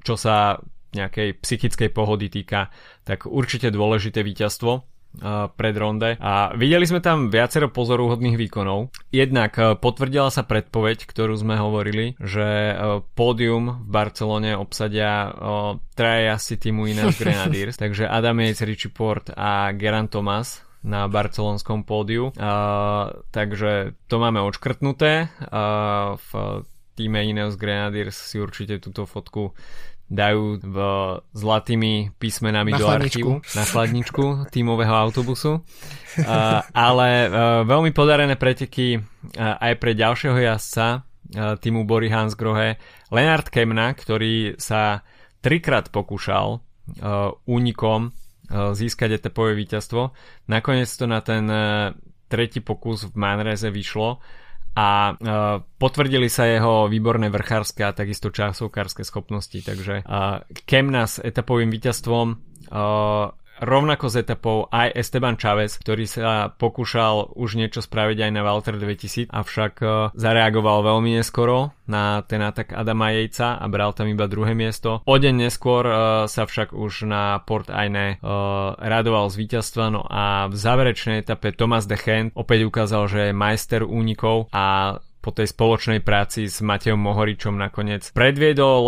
čo 0.00 0.14
sa 0.16 0.56
nejakej 0.96 1.44
psychickej 1.44 1.92
pohody 1.92 2.32
týka, 2.32 2.72
tak 3.04 3.28
určite 3.28 3.68
dôležité 3.68 4.24
víťazstvo 4.24 4.93
pred 5.54 5.74
ronde 5.78 6.18
a 6.18 6.50
videli 6.58 6.84
sme 6.84 6.98
tam 6.98 7.30
viacero 7.30 7.70
pozorúhodných 7.70 8.34
výkonov. 8.34 8.90
Jednak 9.14 9.54
potvrdila 9.78 10.28
sa 10.28 10.42
predpoveď, 10.42 11.06
ktorú 11.06 11.34
sme 11.38 11.54
hovorili, 11.54 12.18
že 12.18 12.74
pódium 13.14 13.86
v 13.86 13.88
Barcelone 13.88 14.58
obsadia 14.58 15.30
traja 15.94 16.34
jazdci 16.34 16.54
týmu 16.68 16.90
Ineos 16.90 17.16
Grenadiers, 17.18 17.78
takže 17.82 18.10
Adam 18.10 18.42
Yates, 18.42 18.66
Richie 18.66 18.90
Port 18.90 19.30
a 19.34 19.70
Geran 19.74 20.10
Thomas 20.10 20.64
na 20.84 21.08
barcelonskom 21.08 21.88
pódiu. 21.88 22.28
takže 23.32 23.96
to 24.06 24.16
máme 24.20 24.44
odškrtnuté. 24.44 25.32
v 26.14 26.30
týme 26.94 27.20
Ineos 27.26 27.58
Grenadiers 27.58 28.14
si 28.14 28.38
určite 28.38 28.78
túto 28.78 29.08
fotku 29.08 29.56
dajú 30.14 30.62
v 30.62 30.76
zlatými 31.34 32.14
písmenami 32.16 32.72
na 32.72 32.78
do 32.78 32.86
archívu 32.86 33.42
na 33.58 33.64
chladničku 33.66 34.48
tímového 34.54 34.94
autobusu. 34.94 35.60
Uh, 36.14 36.62
ale 36.70 37.26
uh, 37.26 37.66
veľmi 37.66 37.90
podarené 37.90 38.38
preteky 38.38 39.02
uh, 39.02 39.58
aj 39.58 39.82
pre 39.82 39.98
ďalšieho 39.98 40.38
jazdca 40.38 41.02
uh, 41.02 41.58
týmu 41.58 41.82
Bory 41.82 42.06
Hansgrohe 42.06 42.78
Leonard 43.10 43.50
Kemna, 43.50 43.90
ktorý 43.90 44.54
sa 44.54 45.02
trikrát 45.42 45.90
pokúšal 45.90 46.62
uh, 46.62 47.34
únikom 47.50 48.14
uh, 48.14 48.72
získať 48.78 49.18
etapové 49.18 49.58
víťazstvo. 49.58 50.14
Nakoniec 50.46 50.88
to 50.94 51.10
na 51.10 51.18
ten 51.18 51.44
uh, 51.50 51.90
tretí 52.30 52.62
pokus 52.62 53.10
v 53.10 53.18
Manreze 53.18 53.74
vyšlo 53.74 54.22
a 54.74 55.14
uh, 55.14 55.62
potvrdili 55.78 56.26
sa 56.26 56.50
jeho 56.50 56.90
výborné 56.90 57.30
vrchárske 57.30 57.86
a 57.86 57.94
takisto 57.94 58.34
časovkárske 58.34 59.06
schopnosti, 59.06 59.54
takže 59.62 60.02
uh, 60.02 60.42
Kemna 60.66 61.06
s 61.06 61.22
etapovým 61.22 61.70
víťazstvom 61.70 62.26
uh, 62.34 63.30
rovnako 63.60 64.10
s 64.10 64.16
etapou 64.18 64.66
aj 64.70 64.94
Esteban 64.94 65.38
Chávez, 65.38 65.78
ktorý 65.78 66.04
sa 66.08 66.50
pokúšal 66.50 67.34
už 67.38 67.58
niečo 67.58 67.84
spraviť 67.84 68.18
aj 68.26 68.30
na 68.34 68.42
Walter 68.42 68.76
2000, 68.78 69.30
avšak 69.30 69.72
uh, 69.82 69.90
zareagoval 70.14 70.82
veľmi 70.82 71.18
neskoro 71.18 71.76
na 71.84 72.24
ten 72.24 72.40
atak 72.40 72.72
Adama 72.72 73.12
Jejca 73.12 73.60
a 73.60 73.64
bral 73.68 73.92
tam 73.92 74.08
iba 74.08 74.24
druhé 74.24 74.56
miesto. 74.56 75.04
O 75.04 75.14
deň 75.14 75.46
neskôr 75.46 75.84
uh, 75.84 75.96
sa 76.26 76.48
však 76.48 76.72
už 76.72 77.06
na 77.06 77.38
Port 77.44 77.68
Aine 77.70 78.18
uh, 78.18 78.74
radoval 78.80 79.28
z 79.30 79.38
víťazstva, 79.44 79.84
no 79.92 80.02
a 80.08 80.48
v 80.48 80.56
záverečnej 80.56 81.22
etape 81.22 81.52
Thomas 81.52 81.84
de 81.84 82.00
Gent 82.00 82.32
opäť 82.34 82.66
ukázal, 82.66 83.06
že 83.06 83.20
je 83.30 83.36
majster 83.36 83.84
únikov 83.84 84.48
a 84.50 84.96
po 85.24 85.32
tej 85.32 85.48
spoločnej 85.56 86.04
práci 86.04 86.52
s 86.52 86.60
Matejom 86.60 87.00
Mohoričom 87.00 87.56
nakoniec 87.56 88.12
predviedol 88.12 88.82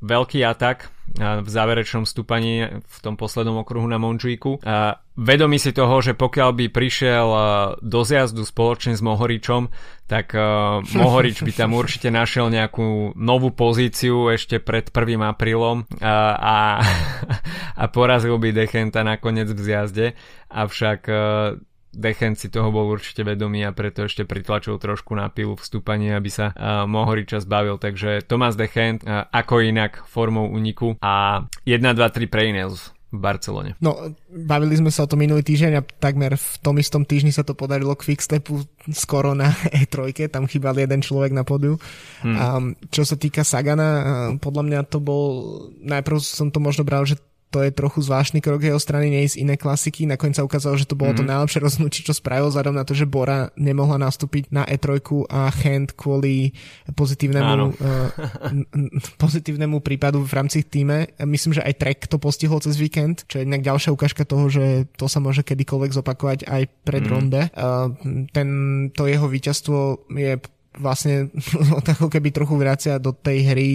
veľký 0.00 0.44
atak 0.44 0.92
v 1.16 1.48
záverečnom 1.48 2.04
stúpaní 2.04 2.82
v 2.82 2.98
tom 3.00 3.16
poslednom 3.16 3.62
okruhu 3.64 3.88
na 3.88 3.96
Mončíku. 3.96 4.60
Vedomí 5.16 5.56
si 5.56 5.72
toho, 5.72 6.04
že 6.04 6.12
pokiaľ 6.12 6.50
by 6.52 6.66
prišiel 6.68 7.28
do 7.80 8.00
zjazdu 8.04 8.44
spoločne 8.44 8.92
s 8.92 9.00
Mohoričom, 9.00 9.72
tak 10.04 10.36
Mohorič 10.92 11.40
by 11.40 11.52
tam 11.56 11.72
určite 11.72 12.12
našiel 12.12 12.52
nejakú 12.52 13.16
novú 13.16 13.54
pozíciu 13.54 14.28
ešte 14.28 14.60
pred 14.60 14.92
1. 14.92 15.16
aprílom 15.24 15.88
a, 16.04 16.84
a 17.80 17.84
porazil 17.88 18.36
by 18.36 18.52
Dechenta 18.52 19.00
nakoniec 19.00 19.48
v 19.48 19.60
zjazde. 19.62 20.06
Avšak 20.52 21.08
Dechen 21.96 22.36
si 22.36 22.52
toho 22.52 22.68
bol 22.68 22.92
určite 22.92 23.24
vedomý 23.24 23.64
a 23.64 23.72
preto 23.72 24.04
ešte 24.04 24.28
pritlačil 24.28 24.76
trošku 24.76 25.16
na 25.16 25.32
pilu 25.32 25.56
v 25.56 25.64
stúpaní, 25.64 26.12
aby 26.12 26.28
sa 26.28 26.52
uh, 26.52 26.84
Mohoriča 26.84 27.40
zbavil. 27.40 27.80
Takže 27.80 28.28
Thomas 28.28 28.52
Dechen 28.52 29.00
uh, 29.00 29.24
ako 29.32 29.64
inak 29.64 30.04
formou 30.04 30.52
uniku 30.52 31.00
a 31.00 31.40
1, 31.64 31.80
2, 31.80 31.96
3 31.96 32.28
pre 32.28 32.52
Ineos 32.52 32.92
v 33.16 33.18
Barcelone. 33.22 33.70
No, 33.80 34.12
bavili 34.28 34.76
sme 34.76 34.92
sa 34.92 35.06
o 35.06 35.10
tom 35.10 35.22
minulý 35.22 35.40
týždeň 35.40 35.72
a 35.78 35.82
takmer 35.82 36.36
v 36.36 36.54
tom 36.60 36.76
istom 36.76 37.06
týždni 37.06 37.32
sa 37.32 37.46
to 37.46 37.56
podarilo 37.56 37.96
Quickstepu 37.96 38.66
skoro 38.92 39.32
na 39.32 39.54
E3, 39.80 40.28
tam 40.28 40.44
chýbal 40.44 40.76
jeden 40.76 41.00
človek 41.00 41.32
na 41.32 41.46
podiu. 41.46 41.80
Hmm. 42.20 42.36
A 42.36 42.44
čo 42.92 43.08
sa 43.08 43.16
týka 43.16 43.46
Sagana, 43.46 43.88
podľa 44.42 44.62
mňa 44.68 44.80
to 44.90 44.98
bol, 44.98 45.24
najprv 45.80 46.18
som 46.20 46.52
to 46.52 46.60
možno 46.60 46.82
bral, 46.82 47.06
že 47.06 47.16
to 47.50 47.62
je 47.62 47.70
trochu 47.70 48.02
zvláštny 48.02 48.42
krok 48.42 48.62
jeho 48.62 48.78
strany, 48.78 49.08
nie 49.08 49.24
z 49.24 49.40
iné 49.40 49.54
klasiky. 49.54 50.04
Nakoniec 50.04 50.36
sa 50.36 50.44
ukázalo, 50.44 50.74
že 50.74 50.84
to 50.84 50.98
bolo 50.98 51.14
mm-hmm. 51.14 51.22
to 51.22 51.24
mhm. 51.24 51.30
najlepšie 51.30 51.60
rozhodnutie, 51.62 52.02
čo 52.02 52.14
spravil, 52.14 52.50
vzhľadom 52.50 52.74
na 52.74 52.84
to, 52.84 52.92
že 52.92 53.06
Bora 53.06 53.54
nemohla 53.54 54.02
nastúpiť 54.02 54.50
na 54.50 54.66
E3 54.66 54.98
a 55.30 55.48
Hand 55.48 55.94
kvôli 55.94 56.52
pozitívnemu, 56.92 57.72
uh, 57.72 58.10
pozitívnemu 59.22 59.78
prípadu 59.78 60.26
v 60.26 60.32
rámci 60.34 60.66
týme. 60.66 61.06
Myslím, 61.22 61.54
že 61.54 61.62
aj 61.62 61.78
Trek 61.78 61.98
to 62.10 62.18
postihol 62.18 62.58
cez 62.58 62.74
víkend, 62.76 63.24
čo 63.30 63.38
je 63.38 63.46
inak 63.46 63.62
ďalšia 63.62 63.94
ukážka 63.94 64.26
toho, 64.26 64.50
že 64.50 64.90
to 64.98 65.06
sa 65.06 65.22
môže 65.22 65.46
kedykoľvek 65.46 65.90
zopakovať 65.94 66.38
aj 66.50 66.62
pred 66.82 67.02
mm-hmm. 67.06 67.14
ronde. 67.14 67.42
Uh, 67.54 67.94
ten, 68.34 68.48
to 68.90 69.06
jeho 69.06 69.30
víťazstvo 69.30 70.10
je 70.12 70.36
vlastne 70.76 71.32
ako 71.96 72.08
keby 72.12 72.32
trochu 72.32 72.54
vracia 72.56 73.00
do 73.00 73.12
tej 73.12 73.38
hry 73.52 73.70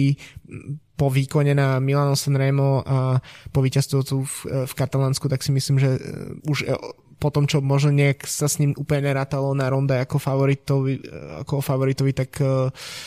po 1.02 1.10
výkone 1.10 1.50
na 1.56 1.82
Milano 1.82 2.14
Sanremo 2.14 2.84
a 2.86 3.18
po 3.50 3.58
víťazstvu 3.58 3.98
v, 4.22 4.36
v 4.68 4.72
Katalánsku, 4.76 5.26
tak 5.26 5.42
si 5.42 5.50
myslím, 5.50 5.82
že 5.82 5.98
eh, 5.98 6.00
už 6.46 6.62
eh, 6.68 6.78
po 7.18 7.30
tom, 7.30 7.46
čo 7.46 7.62
možno 7.62 7.94
nejak 7.94 8.26
sa 8.26 8.50
s 8.50 8.58
ním 8.58 8.74
úplne 8.74 9.14
nerátalo 9.14 9.54
na 9.54 9.70
ronde 9.70 9.94
ako 9.98 10.18
favoritovi, 10.22 11.02
eh, 11.02 11.42
ako 11.42 11.58
favoritovi, 11.58 12.14
tak 12.14 12.38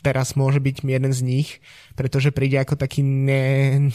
teraz 0.03 0.35
môže 0.35 0.59
byť 0.59 0.75
jeden 0.83 1.13
z 1.15 1.21
nich, 1.23 1.63
pretože 1.95 2.35
príde 2.35 2.59
ako 2.59 2.75
taký 2.75 2.99
ne, 2.99 3.87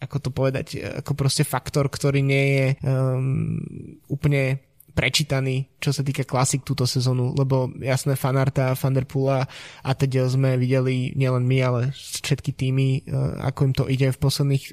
ako 0.00 0.16
to 0.16 0.30
povedať, 0.32 0.80
ako 1.04 1.12
proste 1.12 1.44
faktor, 1.44 1.92
ktorý 1.92 2.24
nie 2.24 2.46
je 2.56 2.66
um, 2.88 3.60
úplne 4.08 4.71
prečítaný, 4.92 5.72
čo 5.80 5.90
sa 5.90 6.04
týka 6.04 6.28
klasik 6.28 6.62
túto 6.62 6.84
sezónu, 6.84 7.32
lebo 7.32 7.72
jasné 7.80 8.14
fanarta, 8.14 8.76
Fanderpula 8.76 9.48
a 9.82 9.90
teď 9.96 10.28
sme 10.28 10.60
videli 10.60 11.16
nielen 11.16 11.48
my, 11.48 11.58
ale 11.64 11.80
všetky 11.96 12.52
týmy, 12.52 12.88
e, 13.02 13.16
ako 13.40 13.60
im 13.66 13.74
to 13.74 13.84
ide 13.88 14.12
v 14.12 14.20
posledných 14.20 14.64
e, 14.68 14.72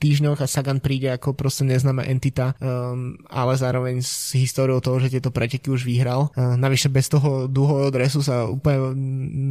týždňoch 0.00 0.40
a 0.40 0.48
Sagan 0.48 0.80
príde 0.80 1.12
ako 1.12 1.32
proste 1.32 1.64
neznáma 1.64 2.04
entita, 2.04 2.52
um, 2.60 3.16
ale 3.32 3.56
zároveň 3.56 4.04
s 4.04 4.36
históriou 4.36 4.84
toho, 4.84 5.00
že 5.00 5.16
tieto 5.16 5.32
preteky 5.32 5.72
už 5.72 5.88
vyhral. 5.88 6.28
Navyše 6.36 6.92
bez 6.92 7.08
toho 7.08 7.48
dlhého 7.48 7.88
dresu 7.88 8.20
sa 8.20 8.44
úplne 8.44 8.92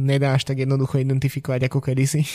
nedá 0.06 0.38
až 0.38 0.46
tak 0.46 0.62
jednoducho 0.62 1.02
identifikovať 1.02 1.66
ako 1.66 1.82
kedysi. 1.82 2.22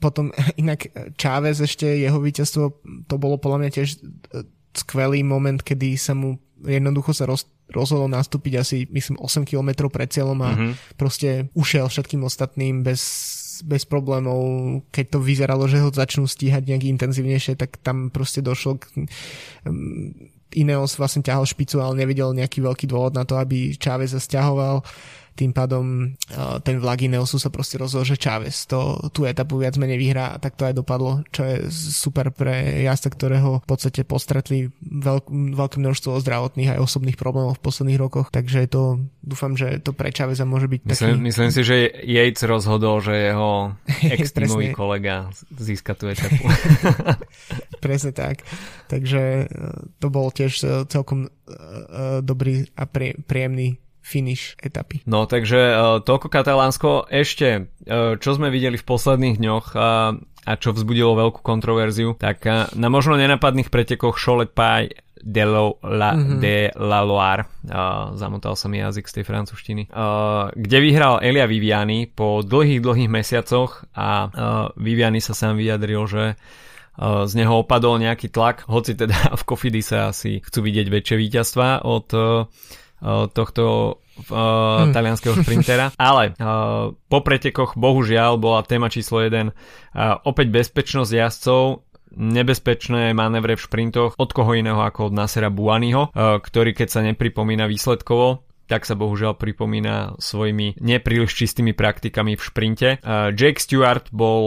potom 0.00 0.32
inak 0.56 0.88
Chávez 1.20 1.60
ešte 1.60 1.84
jeho 1.84 2.16
víťazstvo, 2.16 2.80
to 3.04 3.14
bolo 3.20 3.36
podľa 3.36 3.58
mňa 3.60 3.70
tiež 3.76 3.88
skvelý 4.72 5.20
moment, 5.22 5.60
kedy 5.60 5.94
sa 6.00 6.16
mu 6.16 6.40
jednoducho 6.62 7.10
sa 7.10 7.26
roz, 7.26 7.50
rozhodol 7.70 8.06
nastúpiť 8.06 8.54
asi, 8.58 8.78
myslím, 8.90 9.18
8 9.18 9.42
km 9.42 9.90
pred 9.90 10.08
cieľom 10.08 10.38
a 10.42 10.50
mm-hmm. 10.54 10.72
proste 10.94 11.50
ušiel 11.58 11.90
všetkým 11.90 12.22
ostatným 12.22 12.86
bez, 12.86 13.02
bez 13.66 13.82
problémov. 13.82 14.82
Keď 14.94 15.06
to 15.10 15.18
vyzeralo, 15.18 15.66
že 15.66 15.82
ho 15.82 15.90
začnú 15.90 16.30
stíhať 16.30 16.70
nejak 16.70 16.86
intenzívnejšie, 16.98 17.58
tak 17.58 17.82
tam 17.82 18.08
proste 18.14 18.40
došlo 18.44 18.78
k... 18.78 18.82
Um, 19.66 20.14
Ineos 20.52 21.00
vlastne 21.00 21.24
ťahal 21.24 21.48
špicu, 21.48 21.80
ale 21.80 22.04
nevidel 22.04 22.36
nejaký 22.36 22.60
veľký 22.60 22.84
dôvod 22.84 23.16
na 23.16 23.24
to, 23.24 23.40
aby 23.40 23.72
Chávez 23.72 24.12
sa 24.12 24.20
stiahoval 24.20 24.84
tým 25.32 25.52
pádom 25.52 26.14
ten 26.62 26.76
vlak 26.80 27.04
Ineosu 27.04 27.36
sa 27.40 27.48
proste 27.48 27.80
rozhodol, 27.80 28.08
že 28.08 28.20
Chávez 28.20 28.68
to, 28.68 28.98
tú 29.12 29.24
etapu 29.24 29.56
viac 29.60 29.76
menej 29.76 29.98
vyhrá 30.00 30.36
a 30.36 30.40
tak 30.40 30.56
to 30.56 30.68
aj 30.68 30.74
dopadlo, 30.76 31.24
čo 31.32 31.44
je 31.44 31.56
super 31.72 32.32
pre 32.32 32.84
jazda, 32.84 33.12
ktorého 33.12 33.60
v 33.64 33.66
podstate 33.66 34.04
postretli 34.04 34.72
veľk, 34.80 35.28
veľké 35.30 35.76
množstvo 35.80 36.20
zdravotných 36.20 36.76
aj 36.76 36.82
osobných 36.82 37.20
problémov 37.20 37.56
v 37.56 37.64
posledných 37.64 38.00
rokoch, 38.00 38.28
takže 38.32 38.64
to 38.68 39.02
dúfam, 39.20 39.56
že 39.56 39.80
to 39.80 39.92
pre 39.92 40.12
Cháveza 40.12 40.48
môže 40.48 40.68
byť 40.68 40.80
myslím, 40.84 41.16
taký... 41.16 41.26
Myslím 41.28 41.50
si, 41.52 41.60
že 41.64 41.76
Yates 42.04 42.44
rozhodol, 42.48 43.00
že 43.04 43.14
jeho 43.32 43.76
ex 44.14 44.32
kolega 44.72 45.28
získa 45.52 45.92
tú 45.96 46.08
etapu. 46.08 46.44
Presne 47.84 48.12
tak. 48.14 48.46
Takže 48.88 49.22
e, 49.22 49.46
to 49.98 50.06
bol 50.08 50.30
tiež 50.30 50.52
e, 50.62 50.66
celkom 50.88 51.28
dobrý 52.22 52.66
a 52.78 52.86
príjemný 53.26 53.78
finish 54.02 54.58
etapy. 54.58 55.06
No 55.06 55.24
takže 55.30 55.60
uh, 55.72 55.98
toľko 56.02 56.26
Katalánsko. 56.28 56.90
Ešte, 57.08 57.70
uh, 57.86 58.18
čo 58.18 58.30
sme 58.34 58.50
videli 58.50 58.74
v 58.76 58.84
posledných 58.84 59.38
dňoch 59.38 59.66
uh, 59.72 60.18
a 60.42 60.52
čo 60.58 60.74
vzbudilo 60.74 61.14
veľkú 61.14 61.40
kontroverziu, 61.40 62.18
tak 62.18 62.42
uh, 62.44 62.66
na 62.74 62.90
možno 62.90 63.14
nenapadných 63.14 63.70
pretekoch 63.70 64.18
Cholet 64.18 64.50
Pie 64.50 64.90
de, 65.22 65.44
lo, 65.46 65.78
la, 65.86 66.12
mm-hmm. 66.12 66.38
de 66.42 66.56
la 66.74 67.00
Loire, 67.06 67.46
uh, 67.70 68.10
zamotal 68.18 68.58
sa 68.58 68.66
mi 68.66 68.82
jazyk 68.82 69.06
z 69.06 69.14
tej 69.22 69.24
francúzštiny, 69.24 69.82
uh, 69.88 70.50
kde 70.52 70.78
vyhral 70.82 71.22
Elia 71.22 71.46
Viviani 71.46 72.10
po 72.10 72.42
dlhých, 72.42 72.82
dlhých 72.82 73.10
mesiacoch 73.10 73.86
a 73.94 74.08
uh, 74.26 74.30
Viviani 74.74 75.22
sa 75.22 75.32
sám 75.32 75.62
vyjadril, 75.62 76.02
že 76.10 76.24
uh, 76.34 77.22
z 77.24 77.32
neho 77.38 77.62
opadol 77.62 78.02
nejaký 78.02 78.34
tlak, 78.34 78.66
hoci 78.66 78.98
teda 78.98 79.14
v 79.40 79.42
Kofidi 79.46 79.80
sa 79.80 80.10
asi 80.10 80.42
chcú 80.42 80.66
vidieť 80.66 80.90
väčšie 80.90 81.16
víťazstva 81.16 81.86
od 81.86 82.06
uh, 82.18 82.50
tohto 83.34 83.98
uh, 84.30 84.86
hmm. 84.86 84.92
talianského 84.94 85.34
sprintera, 85.42 85.90
ale 85.98 86.38
uh, 86.38 86.94
po 86.94 87.18
pretekoch 87.20 87.74
bohužiaľ 87.74 88.38
bola 88.38 88.62
téma 88.62 88.86
číslo 88.86 89.20
1 89.22 89.50
uh, 89.50 89.52
opäť 90.22 90.46
bezpečnosť 90.54 91.10
jazdcov 91.10 91.62
nebezpečné 92.12 93.16
manévre 93.16 93.56
v 93.56 93.64
šprintoch 93.64 94.20
od 94.20 94.30
koho 94.36 94.52
iného 94.52 94.76
ako 94.84 95.08
od 95.08 95.16
Nasera 95.16 95.48
Buaniho, 95.48 96.12
ktorý 96.12 96.76
keď 96.76 96.88
sa 96.92 97.00
nepripomína 97.00 97.64
výsledkovo, 97.64 98.44
tak 98.68 98.84
sa 98.84 98.92
bohužiaľ 99.00 99.40
pripomína 99.40 100.20
svojimi 100.20 100.76
nepríliš 100.76 101.32
čistými 101.32 101.72
praktikami 101.72 102.36
v 102.36 102.42
šprinte. 102.44 102.88
Jake 103.32 103.56
Stewart 103.56 104.12
bol 104.12 104.44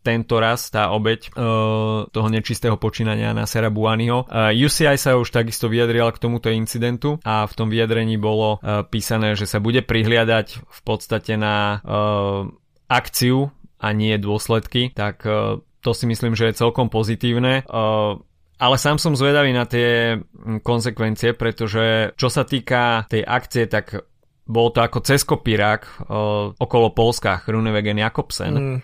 tento 0.00 0.40
raz 0.40 0.72
tá 0.72 0.88
obeď 0.96 1.28
uh, 1.36 2.08
toho 2.08 2.28
nečistého 2.32 2.80
počínania 2.80 3.36
na 3.36 3.44
Sera 3.44 3.68
Buaniho. 3.68 4.24
Uh, 4.24 4.52
UCI 4.52 4.96
sa 4.96 5.20
už 5.20 5.28
takisto 5.28 5.68
vyjadrila 5.68 6.08
k 6.16 6.22
tomuto 6.22 6.48
incidentu 6.48 7.20
a 7.20 7.44
v 7.44 7.52
tom 7.52 7.68
vyjadrení 7.68 8.16
bolo 8.16 8.58
uh, 8.58 8.84
písané, 8.88 9.36
že 9.36 9.44
sa 9.44 9.60
bude 9.60 9.84
prihliadať 9.84 10.46
v 10.56 10.80
podstate 10.82 11.36
na 11.36 11.84
uh, 11.84 12.48
akciu 12.88 13.52
a 13.80 13.92
nie 13.92 14.16
dôsledky, 14.16 14.92
tak 14.96 15.24
uh, 15.28 15.60
to 15.80 15.90
si 15.92 16.08
myslím, 16.08 16.32
že 16.36 16.52
je 16.52 16.60
celkom 16.60 16.88
pozitívne. 16.88 17.64
Uh, 17.68 18.20
ale 18.60 18.76
sám 18.76 19.00
som 19.00 19.16
zvedavý 19.16 19.56
na 19.56 19.64
tie 19.64 20.20
konsekvencie, 20.60 21.32
pretože 21.32 22.12
čo 22.16 22.28
sa 22.28 22.44
týka 22.44 23.08
tej 23.08 23.24
akcie, 23.24 23.64
tak 23.64 24.04
bol 24.44 24.68
to 24.74 24.84
ako 24.84 25.00
cez 25.00 25.24
kopírák 25.24 25.82
uh, 26.08 26.52
okolo 26.56 26.92
Polska, 26.92 27.44
Runewegen 27.44 28.00
Jakobsen. 28.00 28.56
Mm 28.56 28.80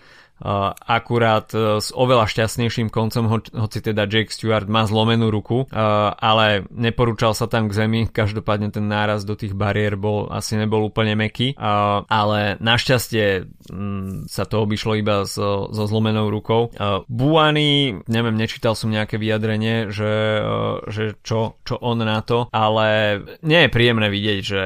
akurát 0.85 1.49
e, 1.53 1.81
s 1.81 1.89
oveľa 1.93 2.29
šťastnejším 2.29 2.93
koncom, 2.93 3.23
ho, 3.29 3.37
hoci 3.41 3.79
teda 3.81 4.05
Jake 4.05 4.33
Stewart 4.33 4.69
má 4.69 4.85
zlomenú 4.85 5.33
ruku, 5.33 5.65
ale 5.71 6.65
neporúčal 6.71 7.33
sa 7.33 7.49
tam 7.49 7.69
k 7.69 7.77
zemi, 7.77 7.99
každopádne 8.09 8.69
ten 8.73 8.85
náraz 8.85 9.25
do 9.25 9.33
tých 9.33 9.57
bariér 9.57 9.97
bol, 9.97 10.29
asi 10.29 10.57
nebol 10.57 10.85
úplne 10.85 11.17
meký, 11.17 11.57
ale 11.57 12.59
našťastie 12.61 13.49
mm, 13.69 14.29
sa 14.29 14.43
to 14.45 14.61
obišlo 14.61 14.97
iba 14.97 15.25
so, 15.25 15.69
so 15.73 15.83
zlomenou 15.89 16.29
rukou. 16.29 16.69
Buany, 17.07 17.99
neviem, 18.05 18.35
nečítal 18.37 18.77
som 18.77 18.93
nejaké 18.93 19.17
vyjadrenie, 19.17 19.89
že, 19.89 20.13
e, 20.41 20.53
že 20.89 21.03
čo, 21.25 21.57
čo 21.65 21.75
on 21.81 21.99
na 22.01 22.21
to, 22.21 22.47
ale 22.53 23.19
nie 23.41 23.65
je 23.65 23.73
príjemné 23.73 24.07
vidieť, 24.07 24.39
že 24.45 24.61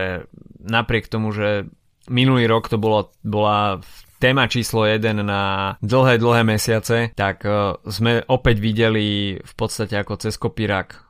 napriek 0.62 1.08
tomu, 1.08 1.32
že 1.32 1.66
minulý 2.12 2.46
rok 2.46 2.68
to 2.68 2.78
bolo, 2.78 3.10
bola 3.24 3.80
téma 4.22 4.46
číslo 4.46 4.86
1 4.86 5.02
na 5.26 5.74
dlhé, 5.82 6.22
dlhé 6.22 6.46
mesiace, 6.46 7.10
tak 7.18 7.42
uh, 7.42 7.74
sme 7.90 8.22
opäť 8.30 8.62
videli 8.62 9.34
v 9.42 9.54
podstate 9.58 9.98
ako 9.98 10.22
cez 10.22 10.38
kopírak 10.38 11.10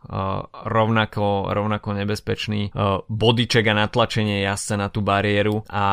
rovnako, 0.52 1.56
rovnako 1.56 1.90
nebezpečný 2.04 2.76
uh, 2.76 3.00
bodyček 3.08 3.64
a 3.72 3.78
natlačenie 3.88 4.44
jazdca 4.44 4.76
na 4.76 4.88
tú 4.92 5.00
bariéru 5.00 5.64
a 5.72 5.86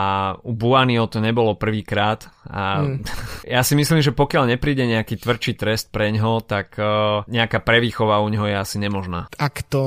u 0.42 0.52
Buanio 0.58 1.06
to 1.06 1.22
nebolo 1.22 1.54
prvýkrát 1.54 2.26
a 2.50 2.82
hmm. 2.82 3.06
ja 3.54 3.62
si 3.62 3.78
myslím, 3.78 4.02
že 4.02 4.10
pokiaľ 4.10 4.58
nepríde 4.58 4.82
nejaký 4.90 5.22
tvrdší 5.22 5.52
trest 5.54 5.94
pre 5.94 6.10
ňo, 6.10 6.42
tak 6.42 6.74
uh, 6.80 7.22
nejaká 7.30 7.62
prevýchova 7.62 8.18
u 8.24 8.28
ňoho 8.28 8.50
je 8.50 8.56
asi 8.58 8.76
nemožná. 8.82 9.30
Ak 9.38 9.62
to 9.70 9.82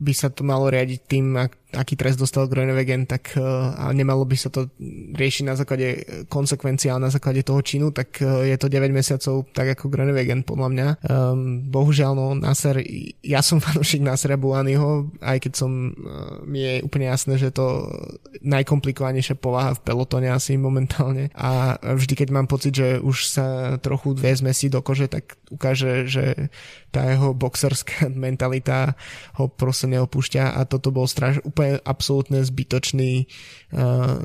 by 0.00 0.16
sa 0.16 0.32
to 0.32 0.40
malo 0.46 0.72
riadiť 0.72 1.00
tým, 1.04 1.36
ak 1.36 1.52
aký 1.74 1.98
trest 1.98 2.22
dostal 2.22 2.46
Groenewegen, 2.46 3.10
tak 3.10 3.34
uh, 3.34 3.74
a 3.74 3.90
nemalo 3.90 4.22
by 4.22 4.38
sa 4.38 4.46
to 4.46 4.70
riešiť 5.10 5.44
na 5.44 5.58
základe 5.58 6.06
konsekvencií, 6.30 6.86
ale 6.86 7.10
na 7.10 7.12
základe 7.12 7.42
toho 7.42 7.58
činu, 7.66 7.90
tak 7.90 8.22
je 8.22 8.54
to 8.54 8.70
9 8.70 8.94
mesiacov 8.94 9.50
tak 9.50 9.74
ako 9.74 9.90
Groenewegen 9.90 10.46
podľa 10.46 10.68
mňa. 10.70 10.88
Um, 11.10 11.66
bohužiaľ, 11.66 12.12
no, 12.14 12.26
Nasser, 12.38 12.78
ja 13.34 13.42
som 13.42 13.58
fanúšik 13.58 13.98
Nassera 13.98 14.38
Bulaniho, 14.38 15.10
aj 15.18 15.42
keď 15.42 15.52
som, 15.58 15.90
uh, 15.90 16.38
mi 16.46 16.62
je 16.62 16.74
úplne 16.86 17.10
jasné, 17.10 17.34
že 17.34 17.50
to 17.50 17.90
najkomplikovanejšia 18.46 19.34
povaha 19.34 19.74
v 19.74 19.82
pelotone 19.82 20.30
asi 20.30 20.54
momentálne. 20.54 21.34
A 21.34 21.74
vždy, 21.82 22.14
keď 22.14 22.28
mám 22.30 22.46
pocit, 22.46 22.78
že 22.78 23.02
už 23.02 23.26
sa 23.26 23.76
trochu 23.82 24.14
vezme 24.14 24.54
si 24.54 24.70
do 24.70 24.78
kože, 24.78 25.10
tak 25.10 25.34
ukáže, 25.50 26.06
že 26.06 26.48
tá 26.94 27.10
jeho 27.10 27.34
boxerská 27.34 28.06
mentalita 28.14 28.94
ho 29.34 29.50
proste 29.50 29.90
neopúšťa 29.90 30.54
a 30.54 30.62
toto 30.62 30.94
bol 30.94 31.10
straš, 31.10 31.42
úplne 31.42 31.82
absolútne 31.82 32.38
zbytočný 32.46 33.26
uh, 33.74 34.22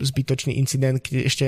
zbytočný 0.00 0.56
incident, 0.56 1.04
keď 1.04 1.14
ešte 1.28 1.46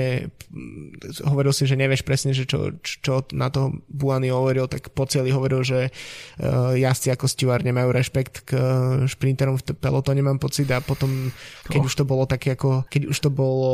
mm, 0.53 1.25
hovoril 1.25 1.49
si, 1.49 1.65
že 1.65 1.73
nevieš 1.73 2.05
presne, 2.05 2.37
že 2.37 2.45
čo, 2.45 2.77
čo 2.83 3.25
na 3.33 3.49
to 3.49 3.81
Buany 3.89 4.29
hovoril, 4.29 4.69
tak 4.69 4.93
po 4.93 5.09
celý 5.09 5.33
hovoril, 5.33 5.65
že 5.65 5.89
uh, 5.89 6.77
jazdci 6.77 7.09
ako 7.09 7.25
Stewart 7.25 7.65
nemajú 7.65 7.89
rešpekt 7.89 8.45
k 8.45 8.51
šprinterom 9.09 9.57
v 9.57 9.73
pelotone, 9.73 10.21
mám 10.21 10.37
pocit 10.37 10.69
a 10.69 10.83
potom, 10.83 11.33
keď 11.65 11.81
oh. 11.81 11.87
už 11.89 11.93
to 11.97 12.03
bolo 12.05 12.29
také 12.29 12.53
ako, 12.53 12.85
keď 12.85 13.09
už 13.09 13.17
to 13.17 13.29
bolo, 13.33 13.73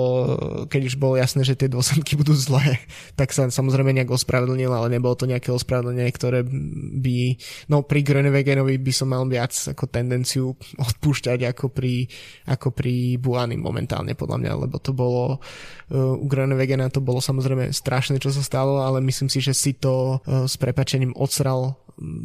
keď 0.72 0.82
už 0.88 0.96
bolo 0.96 1.20
jasné, 1.20 1.44
že 1.44 1.60
tie 1.60 1.68
dôsledky 1.68 2.16
budú 2.22 2.32
zlé, 2.32 2.80
tak 3.20 3.36
sa 3.36 3.52
samozrejme 3.52 3.92
nejak 3.92 4.14
ospravedlnil, 4.14 4.72
ale 4.72 4.88
nebolo 4.94 5.18
to 5.20 5.28
nejaké 5.28 5.52
ospravedlnenie, 5.52 6.12
ktoré 6.16 6.46
by, 6.86 7.36
no 7.74 7.82
pri 7.84 8.06
Grenewegenovi 8.06 8.78
by 8.78 8.94
som 8.94 9.12
mal 9.12 9.26
viac 9.26 9.52
ako 9.52 9.90
tendenciu 9.90 10.54
odpúšťať 10.78 11.50
ako 11.52 11.74
pri, 11.74 12.06
ako 12.50 12.72
pri 12.72 13.18
Buany 13.18 13.58
momentálne 13.58 14.14
podľa 14.14 14.38
mňa, 14.42 14.52
lebo 14.68 14.78
to 14.78 14.94
bolo 14.94 15.38
uh, 15.38 16.16
u 16.16 16.26
Grenewegena 16.30 16.94
to 16.94 17.02
bolo 17.02 17.20
samozrejme 17.20 17.74
strašné, 17.74 18.22
čo 18.22 18.30
sa 18.30 18.46
stalo, 18.46 18.86
ale 18.86 19.02
myslím 19.04 19.30
si, 19.30 19.42
že 19.42 19.58
si 19.58 19.74
to 19.74 20.22
uh, 20.22 20.46
s 20.46 20.56
prepačením 20.56 21.18
odsral 21.18 21.78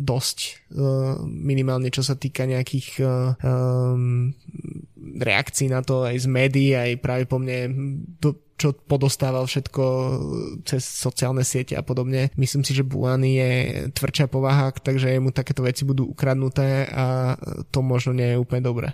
dosť 0.03 0.38
uh, 0.75 1.23
minimálne 1.25 1.94
čo 1.94 2.03
sa 2.03 2.18
týka 2.18 2.42
nejakých 2.42 2.99
reakcií 5.20 5.68
na 5.68 5.85
to 5.85 6.09
aj 6.09 6.16
z 6.24 6.26
médií, 6.26 6.72
aj 6.72 7.00
práve 7.04 7.28
po 7.28 7.37
mne 7.37 7.70
do, 8.18 8.35
čo 8.61 8.76
podostával 8.76 9.48
všetko 9.48 9.83
cez 10.68 10.85
sociálne 10.85 11.44
siete 11.44 11.76
a 11.76 11.85
podobne. 11.85 12.28
Myslím 12.37 12.61
si, 12.61 12.76
že 12.76 12.85
Buany 12.85 13.30
je 13.40 13.50
tvrdšia 13.92 14.28
povaha, 14.28 14.72
takže 14.72 15.16
mu 15.20 15.33
takéto 15.33 15.64
veci 15.64 15.88
budú 15.88 16.09
ukradnuté 16.09 16.88
a 16.92 17.37
to 17.72 17.80
možno 17.80 18.12
nie 18.12 18.37
je 18.37 18.40
úplne 18.40 18.64
dobré. 18.64 18.88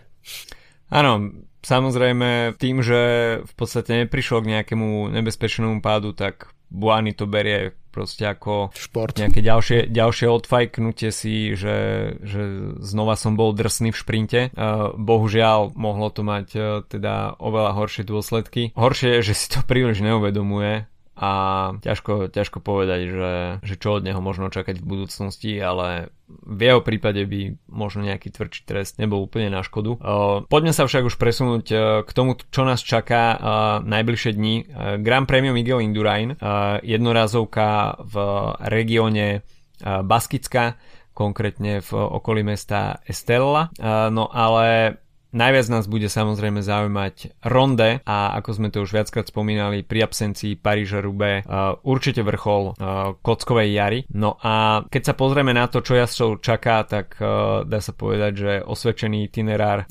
Áno, 0.87 1.35
samozrejme 1.67 2.55
tým, 2.63 2.87
že 2.87 3.01
v 3.43 3.53
podstate 3.59 4.07
neprišlo 4.07 4.47
k 4.47 4.51
nejakému 4.55 5.11
nebezpečnému 5.11 5.83
pádu, 5.83 6.15
tak 6.15 6.55
Buany 6.71 7.15
to 7.15 7.27
berie 7.27 7.75
proste 7.95 8.29
ako 8.29 8.75
Šport. 8.77 9.17
nejaké 9.17 9.41
ďalšie, 9.41 9.89
ďalšie 9.89 10.29
odfajknutie 10.29 11.09
si, 11.09 11.57
že, 11.57 11.77
že 12.21 12.43
znova 12.85 13.17
som 13.17 13.41
bol 13.41 13.57
drsný 13.57 13.95
v 13.95 13.97
šprinte. 13.97 14.41
Uh, 14.53 14.93
bohužiaľ 15.01 15.73
mohlo 15.73 16.13
to 16.13 16.21
mať 16.21 16.47
uh, 16.53 16.65
teda 16.85 17.41
oveľa 17.41 17.73
horšie 17.73 18.05
dôsledky. 18.05 18.77
Horšie 18.77 19.23
je, 19.23 19.33
že 19.33 19.35
si 19.35 19.47
to 19.49 19.65
príliš 19.65 20.05
neuvedomuje 20.05 20.85
a 21.17 21.31
ťažko, 21.81 22.29
ťažko 22.29 22.61
povedať, 22.61 23.01
že, 23.09 23.33
že 23.65 23.75
čo 23.81 23.97
od 23.97 24.05
neho 24.05 24.21
možno 24.21 24.53
čakať 24.53 24.85
v 24.85 24.85
budúcnosti, 24.85 25.57
ale 25.57 26.13
v 26.29 26.61
jeho 26.61 26.85
prípade 26.85 27.25
by 27.25 27.57
možno 27.73 28.05
nejaký 28.05 28.37
tvrdší 28.37 28.69
trest 28.69 29.01
nebol 29.01 29.25
úplne 29.25 29.49
na 29.49 29.65
škodu. 29.65 29.97
Poďme 30.45 30.77
sa 30.77 30.85
však 30.85 31.09
už 31.09 31.17
presunúť 31.17 31.67
k 32.05 32.11
tomu, 32.13 32.37
čo 32.37 32.69
nás 32.69 32.85
čaká 32.85 33.41
najbližšie 33.81 34.33
dni. 34.37 34.55
Grand 35.01 35.25
Premium 35.25 35.57
Miguel 35.57 35.81
Indurain, 35.81 36.37
jednorazovka 36.85 37.97
v 38.05 38.15
regióne 38.69 39.41
Baskicka, 39.81 40.77
konkrétne 41.17 41.81
v 41.81 41.91
okolí 41.97 42.45
mesta 42.45 43.01
Estella. 43.09 43.73
No 44.13 44.29
ale 44.29 45.01
Najviac 45.35 45.67
nás 45.69 45.85
bude 45.91 46.07
samozrejme 46.07 46.63
zaujímať 46.63 47.43
ronde 47.45 48.01
a 48.07 48.17
ako 48.39 48.51
sme 48.55 48.69
to 48.71 48.87
už 48.87 48.95
viackrát 48.95 49.27
spomínali 49.27 49.83
pri 49.83 50.07
absencii 50.07 50.57
Paríža 50.57 51.03
Rube 51.03 51.43
uh, 51.43 51.77
určite 51.83 52.23
vrchol 52.23 52.73
uh, 52.73 53.15
kockovej 53.21 53.69
jary. 53.75 54.01
No 54.15 54.39
a 54.41 54.87
keď 54.87 55.03
sa 55.13 55.15
pozrieme 55.19 55.51
na 55.51 55.67
to, 55.67 55.83
čo 55.83 55.99
jazdcov 55.99 56.31
čaká, 56.41 56.87
tak 56.87 57.19
uh, 57.19 57.67
dá 57.67 57.83
sa 57.83 57.91
povedať, 57.93 58.33
že 58.37 58.53
osvedčený 58.63 59.29
itinerár 59.29 59.89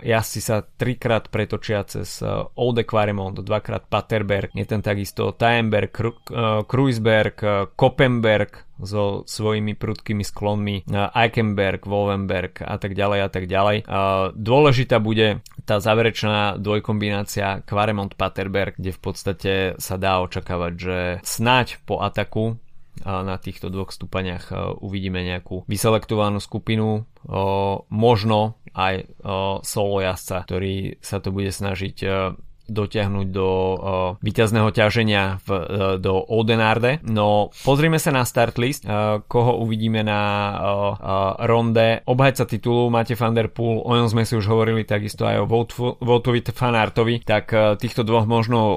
jazdci 0.00 0.40
sa 0.40 0.62
trikrát 0.62 1.28
pretočia 1.28 1.82
cez 1.84 2.22
Olde 2.56 2.84
Quaremont, 2.86 3.36
dvakrát 3.36 3.88
Paterberg, 3.90 4.54
je 4.54 4.64
ten 4.64 4.80
takisto 4.80 5.32
Tajenberg, 5.34 5.90
Kru- 5.90 6.20
Kruisberg, 6.64 7.36
Koppenberg, 7.76 8.69
so 8.84 9.22
svojimi 9.28 9.76
prudkými 9.76 10.24
sklonmi 10.24 10.88
Eichenberg, 10.90 11.84
Wolvenberg 11.84 12.64
a 12.64 12.80
tak 12.80 12.96
ďalej 12.96 13.20
a 13.24 13.28
tak 13.28 13.44
ďalej. 13.46 13.76
Dôležitá 14.34 14.98
bude 14.98 15.44
tá 15.68 15.78
záverečná 15.78 16.58
dvojkombinácia 16.58 17.62
Quaremont-Paterberg, 17.68 18.80
kde 18.80 18.90
v 18.96 19.00
podstate 19.00 19.52
sa 19.78 19.94
dá 20.00 20.24
očakávať, 20.24 20.72
že 20.74 20.98
snáď 21.22 21.78
po 21.84 22.00
ataku 22.02 22.58
na 23.00 23.40
týchto 23.40 23.72
dvoch 23.72 23.96
stupaniach 23.96 24.52
uvidíme 24.84 25.24
nejakú 25.24 25.64
vyselektovanú 25.64 26.36
skupinu, 26.36 27.08
možno 27.88 28.60
aj 28.76 29.08
solo 29.64 30.04
jazdca, 30.04 30.36
ktorý 30.44 31.00
sa 31.00 31.16
to 31.22 31.32
bude 31.32 31.48
snažiť 31.48 31.96
dotiahnuť 32.70 33.26
do 33.34 33.48
uh, 33.50 33.76
víťazného 34.22 34.70
ťaženia 34.70 35.42
v, 35.42 35.48
uh, 35.50 35.58
do 35.98 36.22
Odenarde. 36.22 37.02
No 37.02 37.50
pozrime 37.66 37.98
sa 37.98 38.14
na 38.14 38.22
start 38.22 38.56
list, 38.62 38.86
uh, 38.86 39.20
koho 39.26 39.58
uvidíme 39.58 40.06
na 40.06 40.20
uh, 40.22 40.54
uh, 40.56 41.34
ronde. 41.44 42.06
Obhajca 42.06 42.46
titulu 42.46 42.86
máte 42.88 43.18
Van 43.18 43.34
Der 43.34 43.50
Poel, 43.50 43.82
o 43.82 43.92
ňom 43.92 44.06
sme 44.06 44.22
si 44.22 44.38
už 44.38 44.46
hovorili 44.46 44.86
takisto 44.86 45.26
aj 45.26 45.42
o 45.42 45.50
Voutovi 46.00 46.40
Fanartovi, 46.46 47.26
tak 47.26 47.50
uh, 47.50 47.74
týchto 47.74 48.06
dvoch 48.06 48.30
možno 48.30 48.58
uh, 48.62 48.76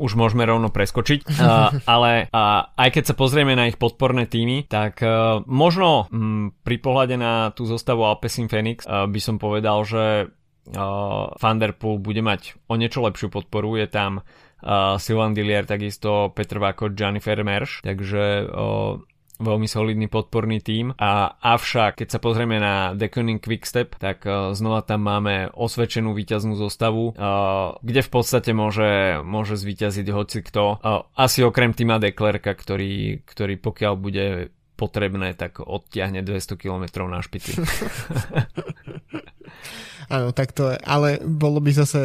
už 0.00 0.16
môžeme 0.16 0.48
rovno 0.48 0.72
preskočiť. 0.72 1.28
Uh, 1.28 1.76
ale 1.84 2.32
uh, 2.32 2.72
aj 2.72 2.88
keď 2.96 3.12
sa 3.12 3.14
pozrieme 3.14 3.52
na 3.52 3.68
ich 3.68 3.76
podporné 3.76 4.24
týmy, 4.24 4.64
tak 4.64 5.04
uh, 5.04 5.44
možno 5.44 6.08
um, 6.08 6.56
pri 6.64 6.80
pohľade 6.80 7.20
na 7.20 7.52
tú 7.52 7.68
zostavu 7.68 8.06
Alpecin 8.08 8.48
Phoenix 8.48 8.88
uh, 8.88 9.04
by 9.04 9.20
som 9.20 9.36
povedal, 9.36 9.84
že 9.84 10.32
uh, 10.72 11.30
Vanderpool 11.38 12.02
bude 12.02 12.22
mať 12.22 12.58
o 12.66 12.74
niečo 12.74 13.04
lepšiu 13.04 13.30
podporu, 13.30 13.78
je 13.78 13.86
tam 13.86 14.20
uh, 14.20 14.96
Silvan 14.98 15.36
Dillier, 15.36 15.66
takisto 15.66 16.32
Petr 16.34 16.58
Vako, 16.58 16.94
Gianni 16.94 17.22
Vermeersch, 17.22 17.84
takže 17.86 18.46
uh, 18.46 18.98
veľmi 19.36 19.68
solidný 19.68 20.08
podporný 20.08 20.64
tím. 20.64 20.96
A 20.96 21.36
avšak, 21.36 22.00
keď 22.00 22.08
sa 22.08 22.18
pozrieme 22.20 22.56
na 22.56 22.96
Deconing 22.96 23.40
Quickstep, 23.40 23.96
tak 24.00 24.24
uh, 24.24 24.56
znova 24.56 24.80
tam 24.80 25.04
máme 25.04 25.52
osvedčenú 25.52 26.16
víťaznú 26.16 26.56
zostavu, 26.56 27.12
uh, 27.12 27.76
kde 27.84 28.00
v 28.00 28.10
podstate 28.10 28.56
môže, 28.56 29.20
môže 29.22 29.60
zvíťaziť 29.60 30.06
hoci 30.08 30.40
kto. 30.40 30.80
Uh, 30.80 31.04
asi 31.14 31.44
okrem 31.44 31.76
týma 31.76 32.00
Deklerka, 32.00 32.56
ktorý, 32.56 33.20
ktorý 33.28 33.60
pokiaľ 33.60 33.94
bude 34.00 34.55
potrebné, 34.76 35.32
tak 35.34 35.64
odtiahne 35.64 36.20
200 36.22 36.60
km 36.60 37.08
na 37.08 37.24
špici. 37.24 37.56
Áno, 40.06 40.30
tak 40.30 40.54
to 40.54 40.70
je, 40.70 40.78
ale 40.86 41.18
bolo 41.18 41.58
by 41.58 41.74
zase, 41.74 41.98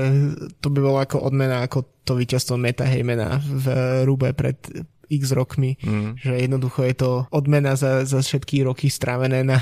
to 0.57 0.73
by 0.73 0.81
bolo 0.81 0.97
ako 0.97 1.21
odmena, 1.21 1.61
ako 1.61 1.85
to 2.01 2.17
víťazstvo 2.17 2.57
Meta 2.57 2.81
Heymana 2.81 3.37
v 3.37 3.65
Rube 4.09 4.33
pred 4.33 4.57
x 5.11 5.35
rokmi, 5.35 5.75
mm. 5.83 6.23
že 6.23 6.39
jednoducho 6.39 6.87
je 6.87 6.95
to 6.95 7.11
odmena 7.35 7.75
za, 7.75 8.07
za 8.07 8.23
všetky 8.23 8.63
roky 8.63 8.87
strávené 8.87 9.43
na, 9.43 9.59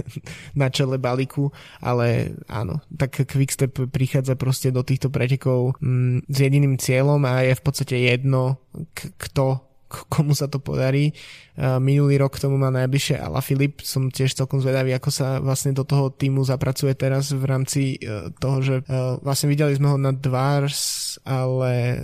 na 0.60 0.70
čele 0.70 1.02
balíku, 1.02 1.50
ale 1.82 2.38
áno, 2.46 2.78
tak 2.94 3.26
Quickstep 3.26 3.90
prichádza 3.90 4.38
proste 4.38 4.70
do 4.70 4.86
týchto 4.86 5.10
pretekov 5.10 5.74
mm, 5.82 6.30
s 6.30 6.36
jediným 6.38 6.78
cieľom 6.78 7.18
a 7.26 7.42
je 7.42 7.58
v 7.58 7.62
podstate 7.66 7.96
jedno, 7.98 8.62
k- 8.94 9.10
kto 9.18 9.73
komu 10.12 10.34
sa 10.34 10.50
to 10.50 10.58
podarí. 10.58 11.14
Minulý 11.54 12.18
rok 12.18 12.34
k 12.34 12.42
tomu 12.42 12.58
má 12.58 12.66
najbližšie 12.74 13.22
Ala 13.22 13.38
Filip. 13.38 13.78
Som 13.86 14.10
tiež 14.10 14.34
celkom 14.34 14.58
zvedavý, 14.58 14.90
ako 14.90 15.10
sa 15.14 15.38
vlastne 15.38 15.70
do 15.70 15.86
toho 15.86 16.10
týmu 16.10 16.42
zapracuje 16.42 16.98
teraz 16.98 17.30
v 17.30 17.44
rámci 17.46 17.82
e, 18.02 18.34
toho, 18.42 18.58
že 18.58 18.74
e, 18.82 18.84
vlastne 19.22 19.46
videli 19.46 19.70
sme 19.78 19.94
ho 19.94 19.98
na 19.98 20.10
Dvars, 20.10 21.14
ale 21.22 21.72
e, 21.94 21.98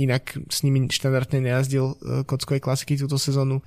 inak 0.00 0.32
s 0.48 0.64
nimi 0.64 0.88
štandardne 0.88 1.44
nejazdil 1.44 1.92
kockovej 2.24 2.64
klasiky 2.64 2.96
túto 2.96 3.20
sezónu 3.20 3.60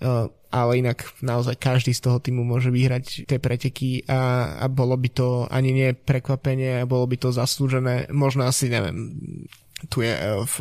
ale 0.50 0.82
inak 0.82 1.06
naozaj 1.22 1.62
každý 1.62 1.94
z 1.94 2.10
toho 2.10 2.18
týmu 2.18 2.42
môže 2.42 2.74
vyhrať 2.74 3.30
tie 3.30 3.38
preteky 3.38 4.02
a, 4.10 4.54
a 4.58 4.66
bolo 4.66 4.98
by 4.98 5.10
to 5.14 5.46
ani 5.46 5.70
nie 5.70 5.90
prekvapenie, 5.94 6.90
bolo 6.90 7.06
by 7.06 7.22
to 7.22 7.30
zaslúžené, 7.30 8.10
možno 8.10 8.50
asi 8.50 8.66
neviem, 8.66 9.14
tu 9.88 10.04
je 10.04 10.12
uh, 10.12 10.44
v, 10.44 10.56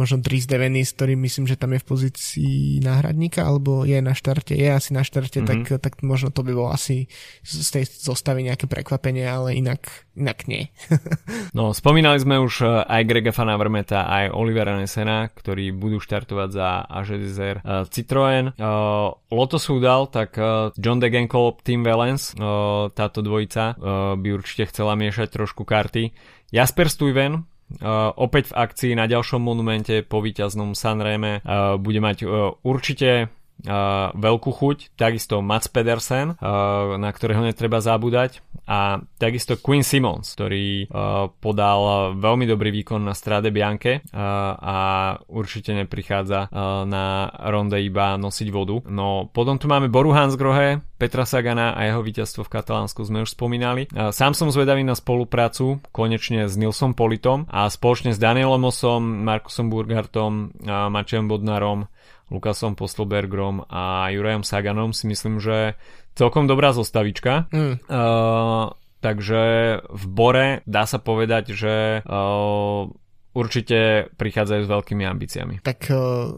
možno 0.00 0.22
Dries 0.24 0.48
Devenis, 0.48 0.96
ktorý 0.96 1.18
myslím, 1.20 1.44
že 1.44 1.60
tam 1.60 1.76
je 1.76 1.82
v 1.82 1.88
pozícii 1.88 2.56
náhradníka, 2.80 3.44
alebo 3.44 3.84
je 3.84 4.00
na 4.00 4.16
štarte, 4.16 4.56
je 4.56 4.68
asi 4.72 4.96
na 4.96 5.04
štarte, 5.04 5.44
mm-hmm. 5.44 5.68
tak, 5.68 5.82
tak 5.82 5.94
možno 6.00 6.32
to 6.32 6.40
by 6.40 6.56
bolo 6.56 6.72
asi 6.72 7.12
z 7.44 7.68
tej 7.68 7.84
zostavy 7.90 8.46
nejaké 8.46 8.64
prekvapenie, 8.70 9.26
ale 9.28 9.58
inak, 9.58 10.08
inak 10.16 10.48
nie. 10.48 10.72
no, 11.58 11.76
spomínali 11.76 12.16
sme 12.22 12.40
už 12.40 12.54
eh, 12.64 12.68
aj 12.86 13.02
Grega 13.04 13.32
Fana 13.34 13.58
Vermeta, 13.60 14.08
aj 14.08 14.32
Olivera 14.32 14.78
Nesena, 14.78 15.28
ktorí 15.28 15.74
budú 15.74 16.00
štartovať 16.00 16.48
za 16.48 16.68
AGDZR 16.88 17.56
uh, 17.60 17.84
Citroën. 17.88 18.56
Uh, 18.56 19.12
Lotus 19.32 19.68
Udal, 19.68 20.08
tak 20.08 20.36
uh, 20.36 20.70
John 20.76 21.00
Degenkolb, 21.00 21.60
Team 21.64 21.82
Valence, 21.82 22.36
uh, 22.36 22.88
táto 22.92 23.24
dvojica 23.24 23.74
uh, 23.74 23.76
by 24.16 24.28
určite 24.32 24.70
chcela 24.70 24.94
miešať 24.94 25.28
trošku 25.32 25.64
karty. 25.66 26.12
Jasper 26.52 26.92
Stuyven, 26.92 27.48
Uh, 27.80 28.12
opäť 28.20 28.52
v 28.52 28.56
akcii 28.68 28.92
na 28.92 29.08
ďalšom 29.08 29.40
monumente 29.40 30.04
po 30.04 30.20
víťaznom 30.20 30.76
Sanreme 30.76 31.40
uh, 31.40 31.80
bude 31.80 32.04
mať 32.04 32.18
uh, 32.22 32.52
určite 32.60 33.32
uh, 33.66 34.10
veľkú 34.14 34.50
chuť, 34.50 34.94
takisto 34.94 35.42
Mats 35.42 35.70
Pedersen, 35.70 36.34
uh, 36.34 36.96
na 36.98 37.10
ktorého 37.10 37.42
netreba 37.42 37.82
zabúdať 37.82 38.42
a 38.62 39.02
takisto 39.18 39.58
Quinn 39.58 39.82
Simmons, 39.82 40.38
ktorý 40.38 40.86
uh, 40.86 41.28
podal 41.42 42.14
veľmi 42.18 42.46
dobrý 42.46 42.70
výkon 42.82 43.02
na 43.02 43.14
Strade 43.14 43.50
Bianche 43.50 44.00
uh, 44.00 44.18
a 44.54 44.78
určite 45.26 45.74
neprichádza 45.74 46.46
uh, 46.46 46.86
na 46.86 47.26
ronde 47.50 47.82
iba 47.82 48.14
nosiť 48.18 48.48
vodu. 48.54 48.78
No 48.86 49.26
potom 49.26 49.58
tu 49.58 49.66
máme 49.66 49.90
Boru 49.90 50.14
Hansgrohe, 50.14 50.82
Petra 51.02 51.26
Sagana 51.26 51.74
a 51.74 51.90
jeho 51.90 51.98
víťazstvo 51.98 52.46
v 52.46 52.52
Katalánsku 52.54 53.02
sme 53.02 53.26
už 53.26 53.34
spomínali. 53.34 53.90
Sám 53.90 54.38
som 54.38 54.54
zvedavý 54.54 54.86
na 54.86 54.94
spoluprácu 54.94 55.82
konečne 55.90 56.46
s 56.46 56.54
Nilsom 56.54 56.94
Politom 56.94 57.50
a 57.50 57.66
spoločne 57.66 58.14
s 58.14 58.22
Danielom 58.22 58.70
Osom, 58.70 59.26
Markusom 59.26 59.66
Burgartom, 59.66 60.54
Mačem 60.62 61.26
Bodnarom 61.26 61.90
Lukasom 62.32 62.72
Postelbergrom 62.72 63.68
a 63.68 64.08
Jurajom 64.08 64.40
Saganom 64.40 64.96
si 64.96 65.04
myslím, 65.04 65.36
že 65.36 65.76
celkom 66.16 66.48
dobrá 66.48 66.72
zostavička. 66.72 67.52
Mm. 67.52 67.76
Uh, 67.86 68.72
takže 69.04 69.42
v 69.84 70.04
Bore 70.08 70.48
dá 70.64 70.88
sa 70.88 70.96
povedať, 70.96 71.52
že 71.52 72.00
uh, 72.00 72.88
určite 73.36 74.08
prichádzajú 74.16 74.60
s 74.64 74.72
veľkými 74.72 75.04
ambíciami. 75.04 75.54
Tak 75.60 75.92
uh, 75.92 76.32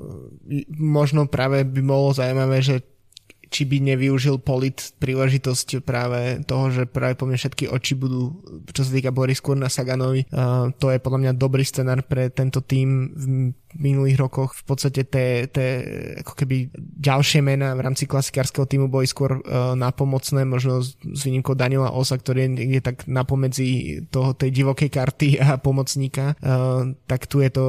možno 0.75 1.31
práve 1.31 1.63
by 1.63 1.81
bolo 1.83 2.11
zaujímavé, 2.15 2.59
že 2.63 2.94
či 3.49 3.63
by 3.69 3.81
nevyužil 3.95 4.41
Polit 4.41 4.93
príležitosť 5.01 5.85
práve 5.85 6.45
toho, 6.45 6.71
že 6.71 6.83
práve 6.89 7.17
po 7.17 7.25
mne 7.29 7.41
všetky 7.41 7.71
oči 7.71 7.95
budú, 7.97 8.37
čo 8.71 8.83
sa 8.85 8.91
týka 8.93 9.15
Boris 9.15 9.41
skôr 9.41 9.57
na 9.57 9.73
Saganovi. 9.73 10.27
Uh, 10.31 10.71
to 10.77 10.93
je 10.93 11.03
podľa 11.03 11.21
mňa 11.21 11.33
dobrý 11.41 11.65
scenár 11.65 12.05
pre 12.05 12.29
tento 12.31 12.61
tým 12.65 13.15
v 13.15 13.25
minulých 13.75 14.19
rokoch. 14.23 14.55
V 14.55 14.65
podstate 14.71 15.03
tie, 15.07 15.51
tie 15.51 15.69
ako 16.23 16.33
keby 16.39 16.71
ďalšie 17.03 17.43
mená 17.43 17.75
v 17.75 17.83
rámci 17.83 18.07
klasikárskeho 18.07 18.71
týmu 18.71 18.87
boli 18.87 19.09
skôr 19.11 19.43
uh, 19.43 19.75
napomocné, 19.75 20.47
možno 20.47 20.83
s, 20.83 20.95
s 21.03 21.21
výnimkou 21.27 21.59
Daniela 21.59 21.91
Osa, 21.91 22.15
ktorý 22.15 22.47
je 22.47 22.51
niekde 22.55 22.81
tak 22.85 23.11
napomedzi 23.11 24.03
toho, 24.15 24.37
tej 24.37 24.55
divokej 24.55 24.91
karty 24.93 25.29
a 25.43 25.59
pomocníka. 25.59 26.39
Uh, 26.39 26.95
tak 27.11 27.27
tu 27.27 27.43
je 27.43 27.51
to 27.51 27.65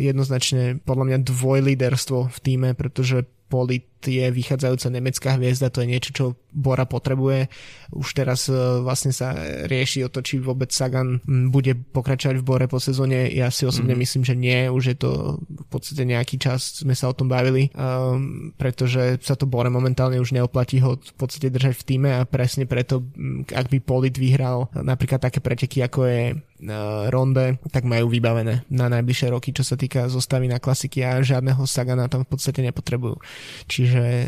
jednoznačne 0.00 0.80
podľa 0.84 1.04
mňa 1.12 1.18
dvojliderstvo 1.28 2.32
v 2.32 2.38
týme, 2.40 2.72
pretože 2.72 3.28
Polit 3.50 3.89
je 4.06 4.24
vychádzajúca 4.32 4.88
nemecká 4.88 5.36
hviezda, 5.36 5.68
to 5.68 5.84
je 5.84 5.90
niečo, 5.90 6.10
čo 6.14 6.24
Bora 6.50 6.86
potrebuje. 6.86 7.46
Už 7.94 8.10
teraz 8.14 8.50
e, 8.50 8.54
vlastne 8.82 9.14
sa 9.14 9.34
rieši 9.66 10.06
o 10.06 10.12
to, 10.12 10.22
či 10.22 10.42
vôbec 10.42 10.70
Sagan 10.74 11.22
bude 11.26 11.74
pokračovať 11.74 12.36
v 12.38 12.46
Bore 12.46 12.66
po 12.66 12.82
sezóne. 12.82 13.30
Ja 13.30 13.50
si 13.54 13.66
osobne 13.66 13.94
mm-hmm. 13.94 14.02
myslím, 14.02 14.22
že 14.26 14.34
nie, 14.34 14.58
už 14.70 14.84
je 14.94 14.96
to 14.98 15.10
v 15.42 15.66
podstate 15.70 16.02
nejaký 16.06 16.38
čas, 16.38 16.82
sme 16.82 16.94
sa 16.94 17.10
o 17.10 17.16
tom 17.16 17.30
bavili, 17.30 17.70
um, 17.74 18.50
pretože 18.54 19.18
sa 19.22 19.34
to 19.34 19.46
Bore 19.46 19.70
momentálne 19.70 20.18
už 20.18 20.34
neoplatí 20.34 20.82
ho 20.82 20.98
v 20.98 21.14
podstate 21.18 21.50
držať 21.50 21.74
v 21.74 21.86
týme 21.86 22.10
a 22.14 22.26
presne 22.26 22.66
preto, 22.66 23.02
ak 23.50 23.66
by 23.70 23.78
Polit 23.82 24.14
vyhral 24.14 24.70
napríklad 24.74 25.22
také 25.22 25.42
preteky, 25.42 25.82
ako 25.82 26.00
je 26.06 26.22
uh, 26.34 27.10
Ronde, 27.10 27.58
tak 27.70 27.86
majú 27.86 28.10
vybavené 28.10 28.66
na 28.70 28.86
najbližšie 28.90 29.34
roky, 29.34 29.50
čo 29.54 29.66
sa 29.66 29.74
týka 29.74 30.06
zostavy 30.06 30.46
na 30.46 30.62
klasiky 30.62 31.02
a 31.02 31.22
žiadneho 31.22 31.62
Sagana 31.66 32.10
tam 32.10 32.22
v 32.26 32.30
podstate 32.30 32.62
nepotrebujú. 32.62 33.18
Čiže 33.66 33.89
e, 33.90 34.26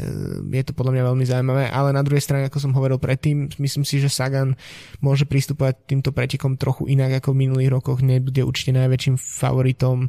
je 0.58 0.62
to 0.66 0.72
podľa 0.74 0.92
mňa 0.98 1.04
veľmi 1.08 1.24
zaujímavé, 1.24 1.64
ale 1.70 1.94
na 1.94 2.02
druhej 2.02 2.24
strane, 2.24 2.48
ako 2.50 2.58
som 2.58 2.74
hovoril 2.74 2.98
predtým, 2.98 3.48
myslím 3.62 3.84
si, 3.86 4.02
že 4.02 4.10
Sagan 4.10 4.58
môže 4.98 5.24
pristupovať 5.28 5.86
týmto 5.86 6.10
pretekom 6.10 6.58
trochu 6.58 6.90
inak 6.90 7.22
ako 7.22 7.36
v 7.36 7.40
minulých 7.46 7.70
rokoch, 7.70 8.04
nebude 8.04 8.42
určite 8.42 8.74
najväčším 8.76 9.16
favoritom 9.16 10.06
e, 10.06 10.08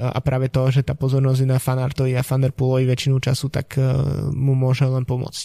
a 0.00 0.18
práve 0.24 0.48
to, 0.48 0.66
že 0.72 0.86
tá 0.86 0.96
pozornosť 0.96 1.40
je 1.44 1.48
na 1.48 1.58
Fanartovi 1.60 2.12
a 2.16 2.26
Fanderpoolovi 2.26 2.88
väčšinu 2.88 3.16
času, 3.20 3.46
tak 3.52 3.76
e, 3.76 3.84
mu 4.32 4.52
môže 4.56 4.88
len 4.88 5.06
pomôcť. 5.06 5.44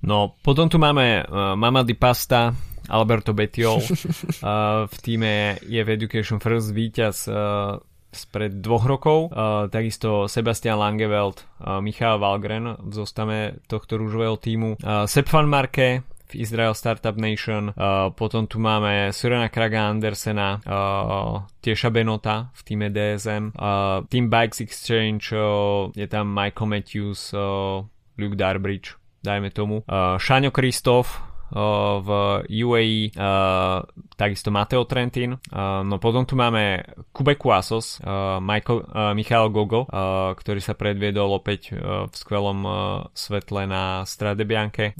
No, 0.00 0.32
potom 0.40 0.72
tu 0.72 0.80
máme 0.80 1.28
uh, 1.28 1.52
Mama 1.52 1.84
di 1.84 1.92
Pasta, 1.92 2.56
Alberto 2.88 3.36
Betiol. 3.36 3.84
Uh, 3.84 4.88
v 4.92 4.96
týme 5.04 5.60
je 5.60 5.80
v 5.84 5.88
Education 5.92 6.40
First 6.40 6.72
víťaz 6.72 7.28
uh, 7.28 7.76
spred 8.10 8.58
dvoch 8.58 8.84
rokov. 8.86 9.30
Uh, 9.30 9.66
takisto 9.70 10.26
Sebastian 10.26 10.78
Langeveld, 10.78 11.46
uh, 11.62 11.78
Michal 11.78 12.18
Valgren 12.18 12.76
v 12.78 12.92
zostave 12.92 13.62
tohto 13.70 13.96
rúžového 13.96 14.36
týmu. 14.36 14.76
Uh, 14.82 15.06
Sepp 15.06 15.30
van 15.30 15.46
Marke 15.46 16.02
v 16.30 16.34
Israel 16.46 16.74
Startup 16.74 17.14
Nation. 17.18 17.74
Uh, 17.74 18.14
potom 18.14 18.46
tu 18.46 18.62
máme 18.62 19.10
Surena 19.10 19.50
Kraga 19.50 19.90
Andersena, 19.90 20.62
uh, 20.62 21.42
Tieša 21.58 21.90
Benota 21.90 22.54
v 22.54 22.60
týme 22.62 22.86
DSM. 22.90 23.50
Uh, 23.54 24.06
Team 24.06 24.30
Bikes 24.30 24.62
Exchange, 24.62 25.34
uh, 25.34 25.90
je 25.94 26.06
tam 26.06 26.30
Michael 26.30 26.70
Matthews, 26.70 27.34
uh, 27.34 27.82
Luke 28.14 28.38
Darbridge, 28.38 28.94
dajme 29.26 29.50
tomu. 29.50 29.82
Uh, 29.90 30.14
Šaňo 30.22 30.54
Kristof, 30.54 31.29
v 31.50 32.08
UAE 32.46 33.10
takisto 34.14 34.54
Mateo 34.54 34.86
Trentin. 34.86 35.36
No 35.54 35.96
potom 35.98 36.24
tu 36.24 36.38
máme 36.38 36.82
Kubeku 37.10 37.50
Asos, 37.50 37.98
Michael, 38.40 38.86
Michal 39.18 39.50
Gogo, 39.50 39.86
ktorý 40.34 40.60
sa 40.62 40.78
predviedol 40.78 41.34
opäť 41.34 41.74
v 41.74 42.14
skvelom 42.14 42.62
svetle 43.12 43.66
na 43.66 44.06
Strade 44.06 44.46
Bianche. 44.46 44.94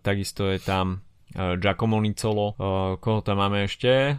Takisto 0.00 0.48
je 0.48 0.58
tam 0.62 1.04
Giacomo 1.30 2.02
Nicolo. 2.02 2.56
Koho 2.98 3.20
tam 3.22 3.38
máme 3.38 3.68
ešte? 3.68 4.18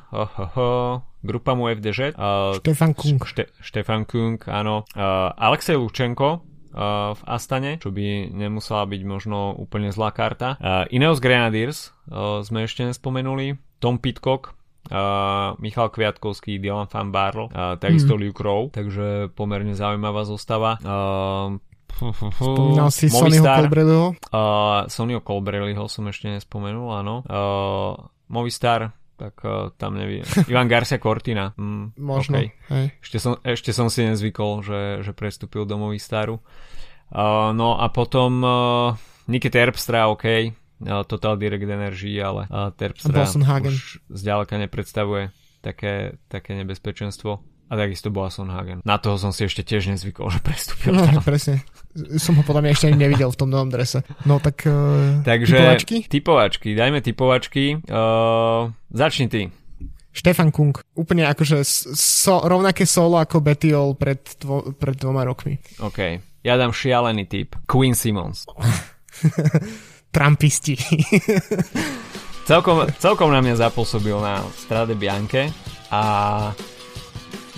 Grupa 1.22 1.54
mu 1.54 1.70
FDŽ. 1.70 2.18
Štefan 2.66 2.98
Kung. 2.98 3.22
Šte, 3.22 3.54
Štefan 3.62 4.10
Kung, 4.10 4.42
áno. 4.50 4.90
Alexej 5.38 5.78
Lučenko, 5.78 6.42
v 6.72 7.22
Astane, 7.28 7.78
čo 7.78 7.92
by 7.92 8.32
nemusela 8.32 8.88
byť 8.88 9.02
možno 9.04 9.52
úplne 9.56 9.92
zlá 9.92 10.16
karta. 10.16 10.56
Uh, 10.58 10.88
Ineos 10.90 11.20
Grenadiers 11.20 11.92
uh, 12.08 12.40
sme 12.42 12.64
ešte 12.64 12.88
nespomenuli. 12.88 13.60
Tom 13.82 14.00
Pitcock, 14.00 14.56
uh, 14.94 15.58
Michal 15.60 15.92
Kviatkovský, 15.92 16.62
Dylan 16.62 16.88
Van 16.88 17.10
Barl, 17.10 17.50
uh, 17.50 17.76
takisto 17.82 18.16
mm. 18.16 18.20
Luke 18.22 18.42
Rowe, 18.46 18.70
takže 18.72 19.34
pomerne 19.36 19.74
zaujímavá 19.76 20.24
zostava. 20.24 20.80
Uh, 20.80 21.60
Spomínal 22.40 22.90
si 22.90 23.12
Sonnyho 23.12 23.44
Colbrelliho? 23.46 24.08
Uh, 24.32 24.88
Sonnyho 24.88 25.22
Colbrelliho 25.22 25.86
som 25.92 26.08
ešte 26.08 26.32
nespomenul, 26.32 26.88
áno. 26.94 27.22
Uh, 27.28 28.00
Movistar, 28.32 28.96
tak 29.22 29.36
uh, 29.46 29.70
tam 29.78 30.02
neviem. 30.02 30.26
Ivan 30.50 30.66
Garcia 30.66 30.98
Cortina. 30.98 31.54
Mm, 31.54 31.94
Možno, 32.02 32.42
okay. 32.42 32.58
hej. 32.74 32.86
Ešte 33.06 33.18
som, 33.22 33.38
ešte 33.46 33.70
som 33.70 33.88
si 33.94 34.02
nezvykol, 34.02 34.66
že, 34.66 34.82
že 35.06 35.12
prestúpil 35.14 35.70
do 35.70 35.78
Movistaru. 35.78 36.42
Uh, 37.14 37.54
no 37.54 37.78
a 37.78 37.86
potom 37.94 38.42
uh, 38.42 38.98
Nike 39.30 39.54
Terpstra, 39.54 40.10
OK, 40.10 40.26
uh, 40.26 41.06
Total 41.06 41.38
Direct 41.38 41.70
Energy, 41.70 42.18
ale 42.18 42.50
uh, 42.50 42.74
Terpstra 42.74 43.30
už 43.62 44.02
zďaleka 44.10 44.58
nepredstavuje 44.58 45.30
také, 45.62 46.18
také 46.26 46.58
nebezpečenstvo. 46.58 47.51
A 47.72 47.80
takisto 47.80 48.12
Boasson 48.12 48.52
Hagen. 48.52 48.84
Na 48.84 49.00
toho 49.00 49.16
som 49.16 49.32
si 49.32 49.48
ešte 49.48 49.64
tiež 49.64 49.88
nezvykol, 49.96 50.28
že 50.36 50.44
prestúpil. 50.44 50.92
No, 50.92 51.24
presne. 51.24 51.64
Som 52.20 52.36
ho 52.40 52.44
podľa 52.44 52.68
mňa 52.68 52.72
ešte 52.76 52.86
ani 52.92 53.00
nevidel 53.00 53.32
v 53.32 53.40
tom 53.40 53.48
novom 53.48 53.72
drese. 53.72 54.04
No 54.28 54.44
tak 54.44 54.68
uh, 54.68 55.24
Takže, 55.24 55.56
typovačky? 55.56 55.96
Typovačky, 56.12 56.70
dajme 56.76 57.00
typovačky. 57.00 57.80
Uh, 57.88 58.76
začni 58.92 59.32
ty. 59.32 59.42
Štefan 60.12 60.52
Kung. 60.52 60.76
Úplne 61.00 61.32
akože 61.32 61.64
so, 61.64 62.44
rovnaké 62.44 62.84
solo 62.84 63.16
ako 63.16 63.40
Betiol 63.40 63.96
pred, 63.96 64.20
dvo, 64.44 64.76
pred 64.76 65.00
dvoma 65.00 65.24
rokmi. 65.24 65.56
OK. 65.80 66.20
Ja 66.44 66.60
dám 66.60 66.76
šialený 66.76 67.24
typ. 67.32 67.56
Queen 67.72 67.96
Simmons. 67.96 68.44
Trumpisti. 70.16 70.76
celkom, 72.44 72.92
celkom 73.00 73.32
na 73.32 73.40
mňa 73.40 73.72
zapôsobil 73.72 74.20
na 74.20 74.44
Strade 74.60 75.00
Bianche 75.00 75.48
a 75.88 76.04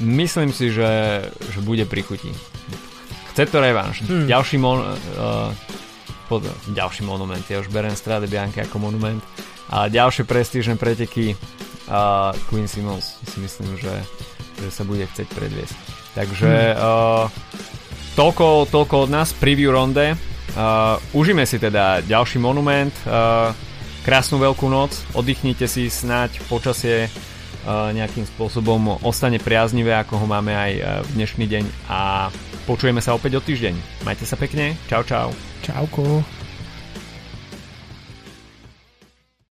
myslím 0.02 0.50
si, 0.56 0.74
že, 0.74 1.26
že 1.30 1.60
bude 1.62 1.86
pri 1.86 2.02
chuti. 2.02 2.32
Chce 3.34 3.50
to 3.50 3.58
revanš. 3.62 4.06
Hmm. 4.06 4.30
Ďalší, 4.30 4.58
mon, 4.62 4.82
uh, 4.82 5.50
pod, 6.30 6.46
ďalší 6.70 7.02
monument. 7.02 7.41
Ja 7.50 7.62
už 7.62 7.74
berem 7.74 7.98
Strade 7.98 8.30
Bianche 8.30 8.62
ako 8.62 8.78
monument. 8.78 9.22
A 9.74 9.89
ďalšie 9.89 10.30
prestížne 10.30 10.78
preteky 10.78 11.34
uh, 11.34 12.30
Queen 12.50 12.70
Simmons 12.70 13.18
si 13.26 13.41
myslím, 13.41 13.74
že, 13.82 13.94
že 14.62 14.70
sa 14.70 14.86
bude 14.86 15.10
chcieť 15.10 15.28
predviesť. 15.34 15.78
Takže 16.14 16.52
hmm. 16.52 16.78
uh, 16.78 17.26
toľko, 18.14 18.70
toľko 18.70 18.96
od 19.06 19.10
nás, 19.10 19.34
preview 19.34 19.74
ronde. 19.74 20.14
Uh, 20.54 21.02
užíme 21.18 21.41
si 21.50 21.58
teda 21.58 22.06
ďalší 22.06 22.38
monument, 22.38 22.94
uh, 23.10 23.50
krásnu 24.06 24.38
veľkú 24.38 24.70
noc, 24.70 24.94
oddychnite 25.18 25.66
si 25.66 25.89
snáď 25.89 26.38
počasie 26.46 27.10
nejakým 27.66 28.28
spôsobom 28.28 28.99
ostane 29.07 29.39
priaznivé, 29.39 29.95
ako 29.95 30.20
ho 30.20 30.26
máme 30.28 30.51
aj 30.51 30.72
e, 30.76 30.82
v 31.07 31.09
dnešný 31.16 31.45
deň 31.47 31.64
a 31.88 32.28
počujeme 32.68 32.99
sa 32.99 33.16
opäť 33.16 33.39
o 33.39 33.41
týždeň. 33.43 34.03
Majte 34.03 34.28
sa 34.28 34.36
pekne, 34.36 34.76
čau 34.91 35.03
čau. 35.07 35.32
Čauko. 35.64 36.43